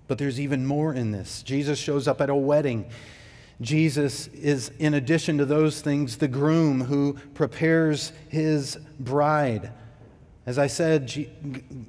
[0.08, 1.44] But there's even more in this.
[1.44, 2.90] Jesus shows up at a wedding.
[3.60, 9.70] Jesus is, in addition to those things, the groom who prepares his bride.
[10.48, 11.30] As I said,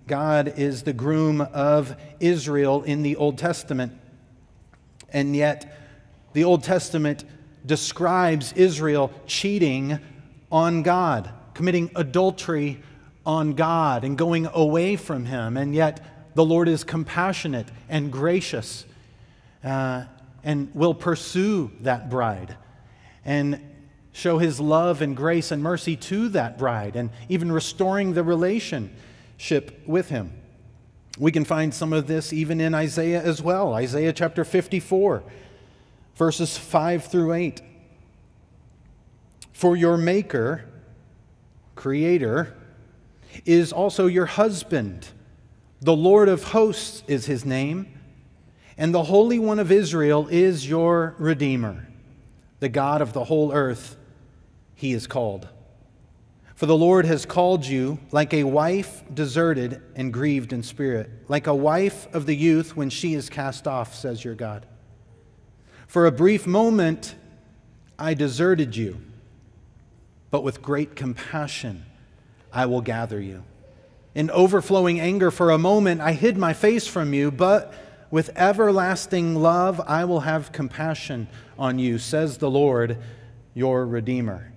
[0.07, 3.93] God is the groom of Israel in the Old Testament.
[5.11, 5.75] And yet,
[6.35, 7.25] the Old Testament
[7.65, 9.99] describes Israel cheating
[10.53, 12.81] on God committing adultery
[13.27, 15.57] on God and going away from Him.
[15.57, 16.01] And yet,
[16.37, 18.87] the Lord is compassionate and gracious
[19.65, 20.05] uh,
[20.45, 22.57] and will pursue that bride
[23.25, 23.61] and
[24.19, 29.81] show His love and grace and mercy to that bride and even restoring the relationship
[29.87, 30.33] with Him.
[31.19, 33.75] We can find some of this even in Isaiah as well.
[33.75, 35.23] Isaiah chapter 54,
[36.17, 37.61] verses 5 through 8.
[39.53, 40.65] For your Maker,
[41.75, 42.57] Creator,
[43.45, 45.09] is also your husband.
[45.81, 47.87] The Lord of hosts is his name,
[48.77, 51.89] and the Holy One of Israel is your Redeemer.
[52.61, 53.97] The God of the whole earth,
[54.79, 55.47] he is called.
[56.55, 61.47] For the Lord has called you like a wife deserted and grieved in spirit, like
[61.47, 64.65] a wife of the youth when she is cast off, says your God.
[65.87, 67.15] For a brief moment
[67.99, 69.03] I deserted you
[70.31, 71.85] but with great compassion
[72.53, 73.45] I will gather you.
[74.15, 77.73] In overflowing anger for a moment I hid my face from you, but
[78.11, 82.99] with everlasting love I will have compassion on you, says the Lord,
[83.55, 84.53] your Redeemer.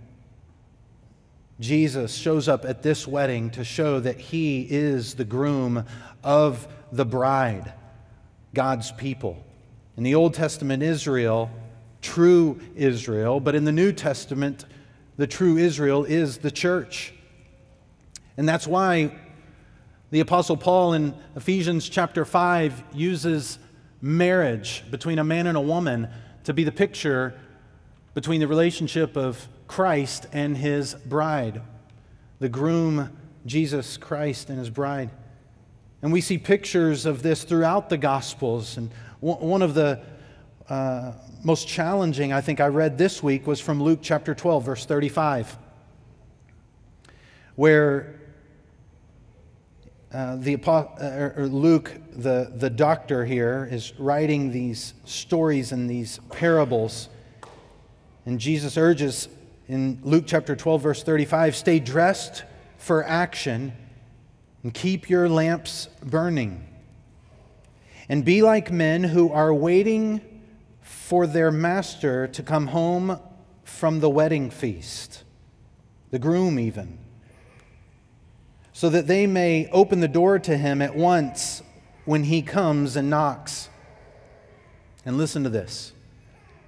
[1.62, 5.86] Jesus shows up at this wedding to show that he is the groom
[6.24, 7.72] of the bride,
[8.56, 9.42] God's people.
[9.96, 11.52] In the Old Testament, Israel,
[12.02, 14.66] true Israel, but in the New Testament,
[15.18, 17.14] the true Israel is the church.
[18.38, 19.16] And that's why
[20.10, 23.60] the Apostle Paul in Ephesians chapter 5 uses
[24.02, 26.08] marriage between a man and a woman
[26.46, 27.40] to be the picture
[28.16, 31.62] between the relationship of Christ and his bride,
[32.40, 35.12] the groom, Jesus Christ, and his bride.
[36.02, 38.76] And we see pictures of this throughout the Gospels.
[38.76, 38.92] And
[39.22, 40.02] one of the
[40.68, 44.86] uh, most challenging, I think, I read this week was from Luke chapter 12, verse
[44.86, 45.58] 35,
[47.56, 48.20] where
[50.14, 57.08] uh, the, uh, Luke, the, the doctor here, is writing these stories and these parables.
[58.26, 59.30] And Jesus urges
[59.72, 62.44] in Luke chapter 12, verse 35 stay dressed
[62.78, 63.72] for action
[64.64, 66.68] and keep your lamps burning.
[68.10, 70.20] And be like men who are waiting
[70.82, 73.18] for their master to come home
[73.64, 75.24] from the wedding feast,
[76.10, 77.00] the groom even,
[78.74, 81.64] so that they may open the door to him at once
[82.04, 83.70] when he comes and knocks.
[85.06, 85.94] And listen to this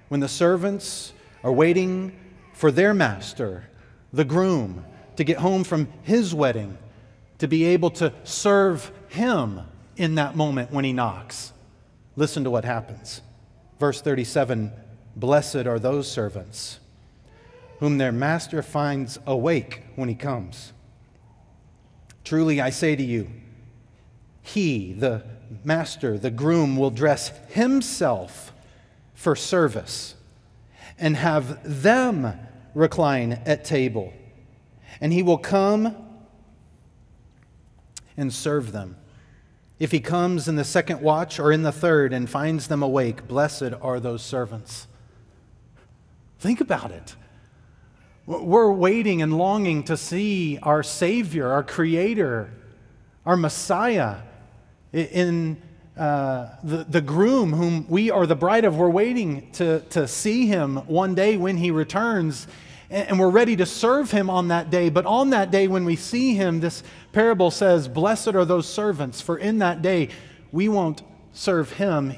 [0.08, 2.18] when the servants are waiting
[2.54, 3.64] for their master,
[4.12, 4.84] the groom,
[5.16, 6.78] to get home from his wedding,
[7.38, 9.60] to be able to serve him
[9.96, 11.52] in that moment when he knocks,
[12.16, 13.20] listen to what happens.
[13.78, 14.72] Verse 37
[15.16, 16.80] Blessed are those servants
[17.80, 20.72] whom their master finds awake when he comes.
[22.24, 23.30] Truly I say to you,
[24.42, 25.24] he, the
[25.64, 28.52] master, the groom, will dress himself
[29.14, 30.14] for service
[30.98, 32.38] and have them
[32.74, 34.12] recline at table.
[35.00, 35.96] And he will come
[38.16, 38.96] and serve them.
[39.78, 43.26] If he comes in the second watch or in the third and finds them awake,
[43.26, 44.86] blessed are those servants.
[46.38, 47.16] Think about it.
[48.26, 52.50] We're waiting and longing to see our Savior, our Creator,
[53.26, 54.18] our Messiah
[54.92, 55.60] in
[55.96, 58.76] uh, the, the groom whom we are the bride of.
[58.76, 62.46] We're waiting to, to see him one day when he returns
[62.90, 64.88] and we're ready to serve him on that day.
[64.88, 66.82] But on that day, when we see him, this
[67.12, 70.10] parable says, Blessed are those servants, for in that day
[70.52, 72.14] we won't serve him.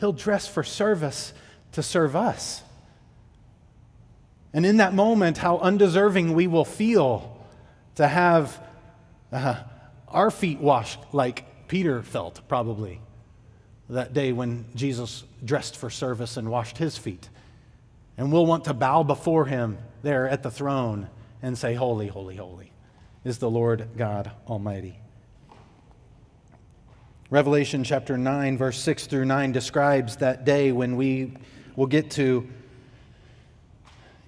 [0.00, 1.32] He'll dress for service
[1.72, 2.62] to serve us.
[4.52, 7.46] And in that moment, how undeserving we will feel
[7.96, 8.60] to have
[9.30, 9.62] uh,
[10.08, 13.00] our feet washed like Peter felt, probably,
[13.88, 17.28] that day when Jesus dressed for service and washed his feet.
[18.18, 21.08] And we'll want to bow before him there at the throne
[21.42, 22.72] and say, Holy, holy, holy
[23.24, 24.98] is the Lord God Almighty.
[27.28, 31.36] Revelation chapter 9, verse 6 through 9 describes that day when we
[31.74, 32.48] will get to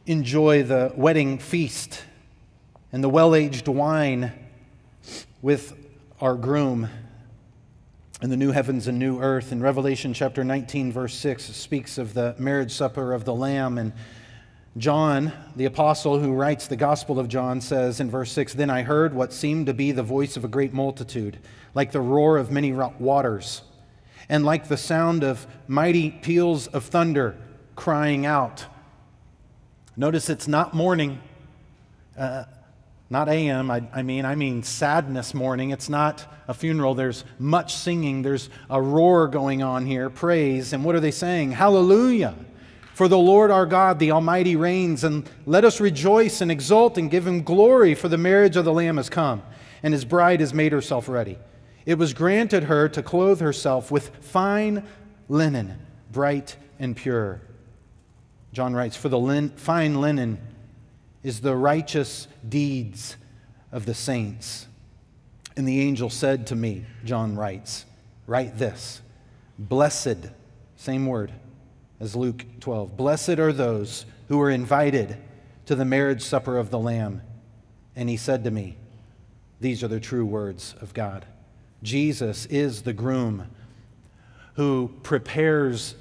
[0.07, 2.03] enjoy the wedding feast
[2.93, 4.32] and the well aged wine
[5.43, 5.74] with
[6.20, 6.89] our groom
[8.21, 9.53] in the new heavens and new earth.
[9.53, 13.79] In Revelation chapter 19, verse 6, speaks of the marriage supper of the Lamb.
[13.79, 13.93] And
[14.77, 18.83] John, the apostle who writes the Gospel of John, says in verse 6 Then I
[18.83, 21.39] heard what seemed to be the voice of a great multitude,
[21.75, 23.62] like the roar of many waters,
[24.29, 27.37] and like the sound of mighty peals of thunder
[27.77, 28.64] crying out.
[29.97, 31.21] Notice it's not mourning.
[32.16, 32.45] Uh,
[33.11, 35.71] Not AM, I, I, mean, I mean sadness mourning.
[35.71, 36.95] It's not a funeral.
[36.95, 40.73] There's much singing, there's a roar going on here, praise.
[40.73, 41.53] And what are they saying?
[41.53, 42.35] Hallelujah!
[42.93, 47.11] For the Lord our God, the Almighty, reigns, and let us rejoice and exult and
[47.11, 49.43] give him glory, for the marriage of the Lamb has come,
[49.83, 51.39] and his bride has made herself ready.
[51.87, 54.85] It was granted her to clothe herself with fine
[55.29, 55.79] linen,
[56.11, 57.41] bright and pure.
[58.53, 60.41] John writes, For the lin- fine linen
[61.23, 63.16] is the righteous deeds
[63.72, 64.66] of the saints.
[65.57, 67.84] And the angel said to me, John writes,
[68.26, 69.01] Write this
[69.59, 70.30] Blessed,
[70.76, 71.32] same word
[72.01, 72.96] as Luke 12.
[72.96, 75.16] Blessed are those who are invited
[75.66, 77.22] to the marriage supper of the Lamb.
[77.96, 78.76] And he said to me,
[79.61, 81.26] These are the true words of God.
[81.82, 83.49] Jesus is the groom
[84.55, 85.94] who prepares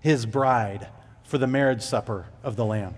[0.00, 0.88] his bride
[1.24, 2.94] for the marriage supper of the Lamb.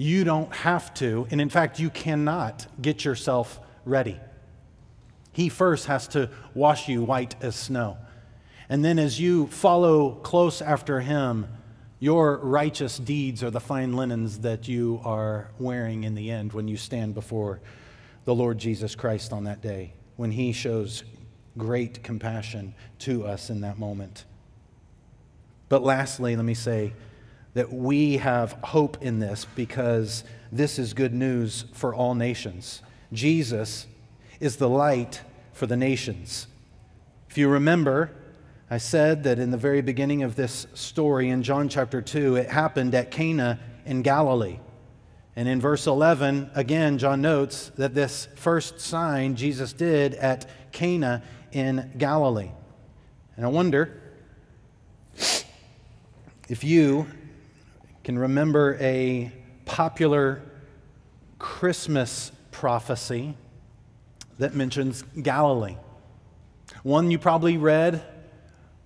[0.00, 4.18] You don't have to, and in fact, you cannot get yourself ready.
[5.32, 7.98] He first has to wash you white as snow.
[8.68, 11.48] And then, as you follow close after him,
[11.98, 16.68] your righteous deeds are the fine linens that you are wearing in the end when
[16.68, 17.60] you stand before
[18.24, 21.02] the Lord Jesus Christ on that day, when he shows
[21.56, 24.26] great compassion to us in that moment.
[25.68, 26.92] But lastly, let me say
[27.58, 32.82] that we have hope in this because this is good news for all nations.
[33.12, 33.88] Jesus
[34.38, 36.46] is the light for the nations.
[37.28, 38.12] If you remember,
[38.70, 42.48] I said that in the very beginning of this story in John chapter 2, it
[42.48, 44.60] happened at Cana in Galilee.
[45.34, 51.24] And in verse 11, again, John notes that this first sign Jesus did at Cana
[51.50, 52.52] in Galilee.
[53.36, 54.00] And I wonder
[56.48, 57.08] if you
[58.08, 59.30] can remember a
[59.66, 60.40] popular
[61.38, 63.36] Christmas prophecy
[64.38, 65.76] that mentions Galilee.
[66.82, 68.02] One you probably read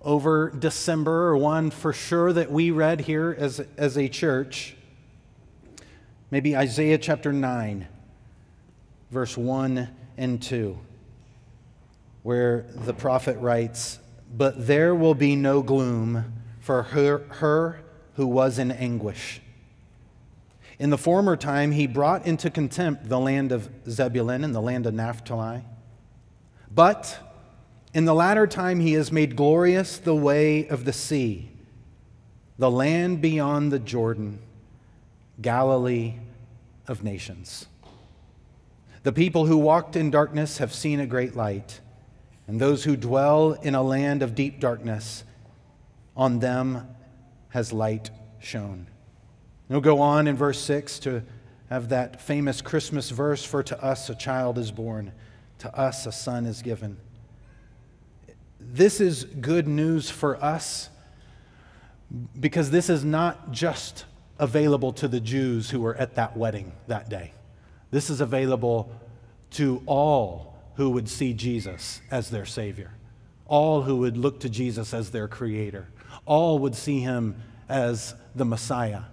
[0.01, 4.75] over December, or one for sure that we read here as, as a church.
[6.29, 7.87] Maybe Isaiah chapter 9,
[9.09, 10.77] verse 1 and 2,
[12.23, 13.99] where the prophet writes,
[14.35, 17.82] But there will be no gloom for her, her
[18.15, 19.41] who was in anguish.
[20.79, 24.85] In the former time, he brought into contempt the land of Zebulun and the land
[24.85, 25.63] of Naphtali.
[26.73, 27.19] But
[27.93, 31.51] in the latter time, he has made glorious the way of the sea,
[32.57, 34.39] the land beyond the Jordan,
[35.41, 36.15] Galilee
[36.87, 37.67] of nations.
[39.03, 41.81] The people who walked in darkness have seen a great light,
[42.47, 45.23] and those who dwell in a land of deep darkness,
[46.15, 46.87] on them
[47.53, 48.87] has light shone.
[49.69, 51.23] We'll go on in verse 6 to
[51.69, 55.13] have that famous Christmas verse For to us a child is born,
[55.59, 56.97] to us a son is given
[58.71, 60.89] this is good news for us
[62.39, 64.05] because this is not just
[64.39, 67.33] available to the Jews who were at that wedding that day.
[67.91, 68.91] This is available
[69.51, 72.91] to all who would see Jesus as their Savior,
[73.45, 75.87] all who would look to Jesus as their Creator,
[76.25, 77.35] all would see Him
[77.69, 79.03] as the Messiah,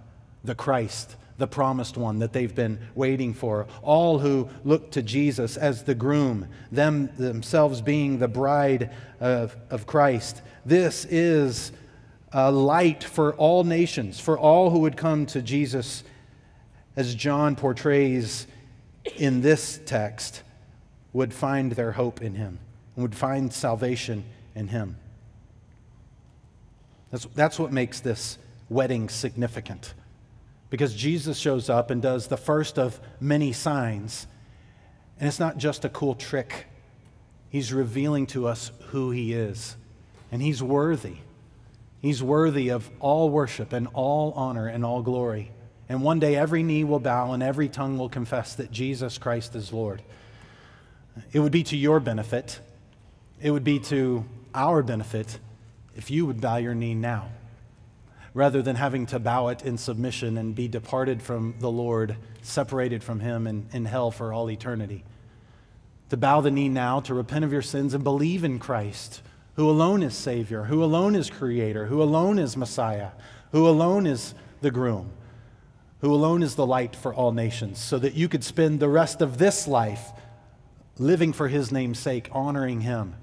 [0.43, 3.67] the Christ, the promised one that they've been waiting for.
[3.81, 9.87] All who look to Jesus as the groom, them themselves being the bride of, of
[9.87, 10.41] Christ.
[10.65, 11.71] This is
[12.31, 16.03] a light for all nations, for all who would come to Jesus,
[16.95, 18.47] as John portrays
[19.17, 20.43] in this text,
[21.13, 22.59] would find their hope in him,
[22.95, 24.23] would find salvation
[24.55, 24.97] in him.
[27.11, 28.37] That's, that's what makes this
[28.69, 29.93] wedding significant
[30.71, 34.25] because Jesus shows up and does the first of many signs.
[35.19, 36.65] And it's not just a cool trick,
[37.49, 39.75] He's revealing to us who He is.
[40.31, 41.17] And He's worthy.
[41.99, 45.51] He's worthy of all worship and all honor and all glory.
[45.89, 49.53] And one day every knee will bow and every tongue will confess that Jesus Christ
[49.55, 50.01] is Lord.
[51.33, 52.61] It would be to your benefit,
[53.41, 54.23] it would be to
[54.55, 55.37] our benefit
[55.95, 57.29] if you would bow your knee now
[58.33, 63.03] rather than having to bow it in submission and be departed from the Lord, separated
[63.03, 65.03] from Him in, in hell for all eternity.
[66.09, 69.21] To bow the knee now, to repent of your sins and believe in Christ,
[69.55, 73.09] who alone is Savior, who alone is Creator, who alone is Messiah,
[73.51, 75.11] who alone is the groom,
[75.99, 79.21] who alone is the light for all nations, so that you could spend the rest
[79.21, 80.11] of this life
[80.97, 83.15] living for His name's sake, honoring Him,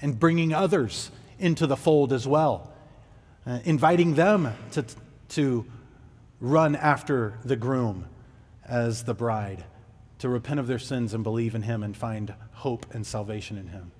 [0.00, 1.10] and bringing others
[1.42, 2.72] into the fold as well
[3.46, 4.84] uh, inviting them to,
[5.30, 5.66] to
[6.40, 8.06] run after the groom
[8.64, 9.64] as the bride,
[10.18, 13.68] to repent of their sins and believe in Him and find hope and salvation in
[13.68, 13.90] Him.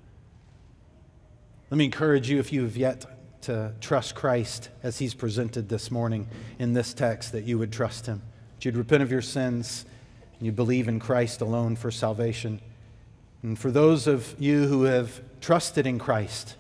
[1.71, 5.91] Let me encourage you, if you have yet to trust Christ as He's presented this
[5.91, 6.29] morning
[6.59, 8.23] in this text, that you would trust Him.
[8.57, 9.85] That you'd repent of your sins
[10.39, 12.61] and you believe in Christ alone for salvation.
[13.43, 16.55] And for those of you who have trusted in Christ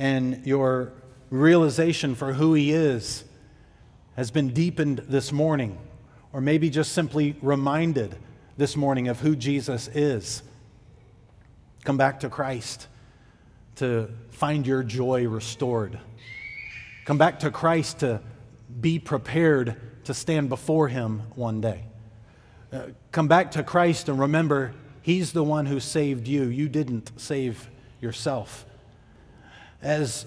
[0.00, 0.94] and your
[1.28, 3.22] realization for who He is
[4.16, 5.78] has been deepened this morning,
[6.32, 8.16] or maybe just simply reminded
[8.56, 10.42] this morning of who Jesus is,
[11.84, 12.88] come back to Christ
[13.76, 15.98] to find your joy restored.
[17.04, 18.20] Come back to Christ to
[18.80, 21.84] be prepared to stand before Him one day.
[22.72, 24.72] Uh, come back to Christ and remember
[25.02, 26.44] He's the one who saved you.
[26.44, 27.68] You didn't save
[28.00, 28.64] yourself.
[29.82, 30.26] As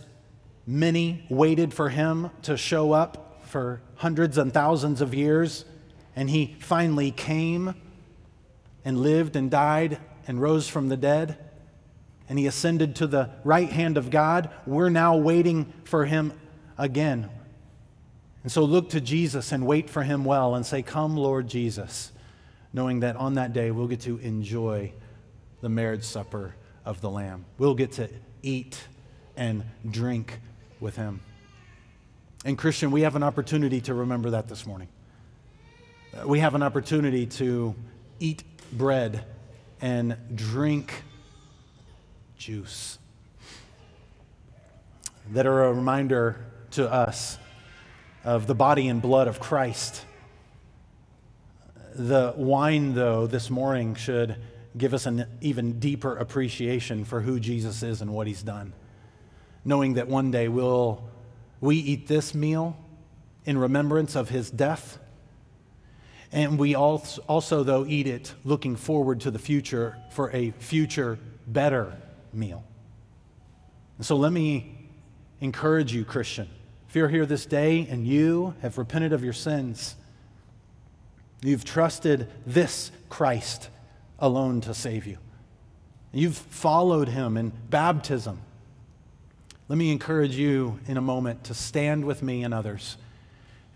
[0.66, 5.66] many waited for Him to show up for hundreds and thousands of years,
[6.16, 7.76] and He finally came
[8.86, 9.98] and lived and died
[10.28, 11.38] and rose from the dead,
[12.28, 16.34] and He ascended to the right hand of God, we're now waiting for Him
[16.78, 17.30] again.
[18.44, 22.12] And so look to Jesus and wait for Him well and say, Come, Lord Jesus
[22.74, 24.92] knowing that on that day we'll get to enjoy
[25.62, 27.46] the marriage supper of the Lamb.
[27.58, 28.10] We'll get to
[28.42, 28.84] eat
[29.36, 30.40] and drink
[30.80, 31.22] with Him.
[32.46, 34.90] And, Christian, we have an opportunity to remember that this morning.
[36.14, 37.76] Uh, we have an opportunity to
[38.20, 39.24] eat bread
[39.82, 41.04] and drink
[42.38, 43.00] juice
[45.32, 47.38] that are a reminder to us
[48.24, 50.06] of the body and blood of Christ
[51.96, 54.38] the wine, though, this morning should
[54.76, 58.74] give us an even deeper appreciation for who Jesus is and what he's done.
[59.66, 61.04] Knowing that one day we'll,
[61.62, 62.78] we eat this meal
[63.46, 64.98] in remembrance of his death,
[66.32, 71.96] and we also, though, eat it looking forward to the future for a future better
[72.34, 72.64] meal.
[73.98, 74.90] And so let me
[75.42, 76.50] encourage you, Christian.
[76.90, 79.96] If you're here this day and you have repented of your sins,
[81.44, 83.70] You've trusted this Christ
[84.18, 85.18] alone to save you.
[86.14, 88.40] You've followed him in baptism.
[89.70, 92.98] Let me encourage you in a moment to stand with me and others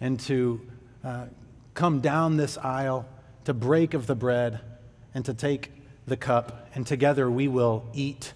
[0.01, 0.61] and to
[1.03, 1.25] uh,
[1.73, 3.07] come down this aisle,
[3.45, 4.59] to break of the bread,
[5.13, 5.71] and to take
[6.05, 6.69] the cup.
[6.75, 8.33] And together we will eat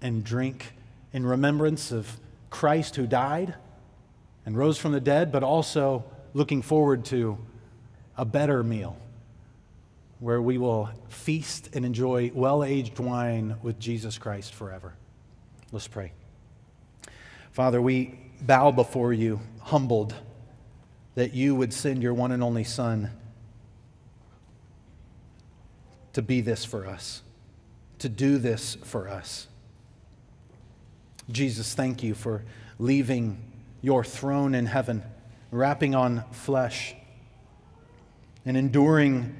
[0.00, 0.72] and drink
[1.12, 2.18] in remembrance of
[2.48, 3.54] Christ who died
[4.46, 7.36] and rose from the dead, but also looking forward to
[8.16, 8.96] a better meal
[10.20, 14.94] where we will feast and enjoy well aged wine with Jesus Christ forever.
[15.70, 16.12] Let's pray.
[17.58, 20.14] Father, we bow before you, humbled
[21.16, 23.10] that you would send your one and only Son
[26.12, 27.22] to be this for us,
[27.98, 29.48] to do this for us.
[31.32, 32.44] Jesus, thank you for
[32.78, 33.42] leaving
[33.82, 35.02] your throne in heaven,
[35.50, 36.94] wrapping on flesh
[38.46, 39.34] and enduring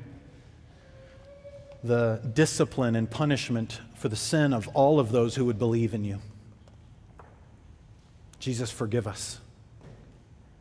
[1.84, 6.02] the discipline and punishment for the sin of all of those who would believe in
[6.02, 6.18] you.
[8.38, 9.40] Jesus, forgive us,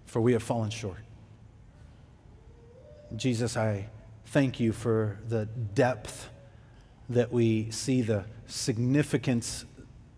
[0.06, 0.98] for we have fallen short.
[3.16, 3.88] Jesus, I
[4.28, 6.30] thank you for the depth
[7.10, 9.66] that we see, the significance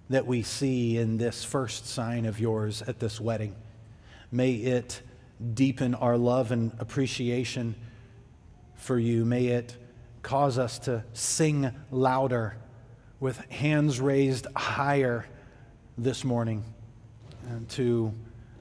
[0.10, 3.56] that we see in this first sign of yours at this wedding.
[4.32, 5.02] May it
[5.54, 7.76] deepen our love and appreciation
[8.76, 9.26] for you.
[9.26, 9.76] May it
[10.24, 12.58] cause us to sing louder
[13.20, 15.26] with hands raised higher
[15.98, 16.64] this morning
[17.70, 18.14] to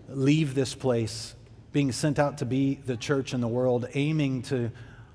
[0.08, 1.34] leave this place
[1.72, 4.70] being sent out to be the church in the world, aiming to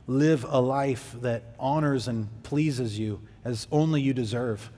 [0.07, 4.69] live a life that honors and pleases you as only you deserve.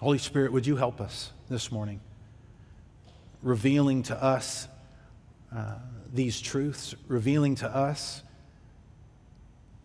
[0.00, 2.00] Holy Spirit, would you help us this morning,
[3.42, 4.68] revealing to us
[5.54, 5.74] uh,
[6.12, 8.22] these truths, revealing to us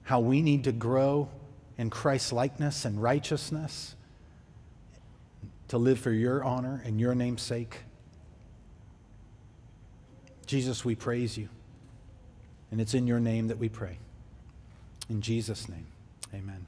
[0.03, 1.29] how we need to grow
[1.77, 3.94] in Christ's likeness and righteousness
[5.67, 7.79] to live for your honor and your name's sake.
[10.45, 11.49] Jesus, we praise you.
[12.71, 13.97] And it's in your name that we pray.
[15.09, 15.87] In Jesus' name,
[16.33, 16.65] amen.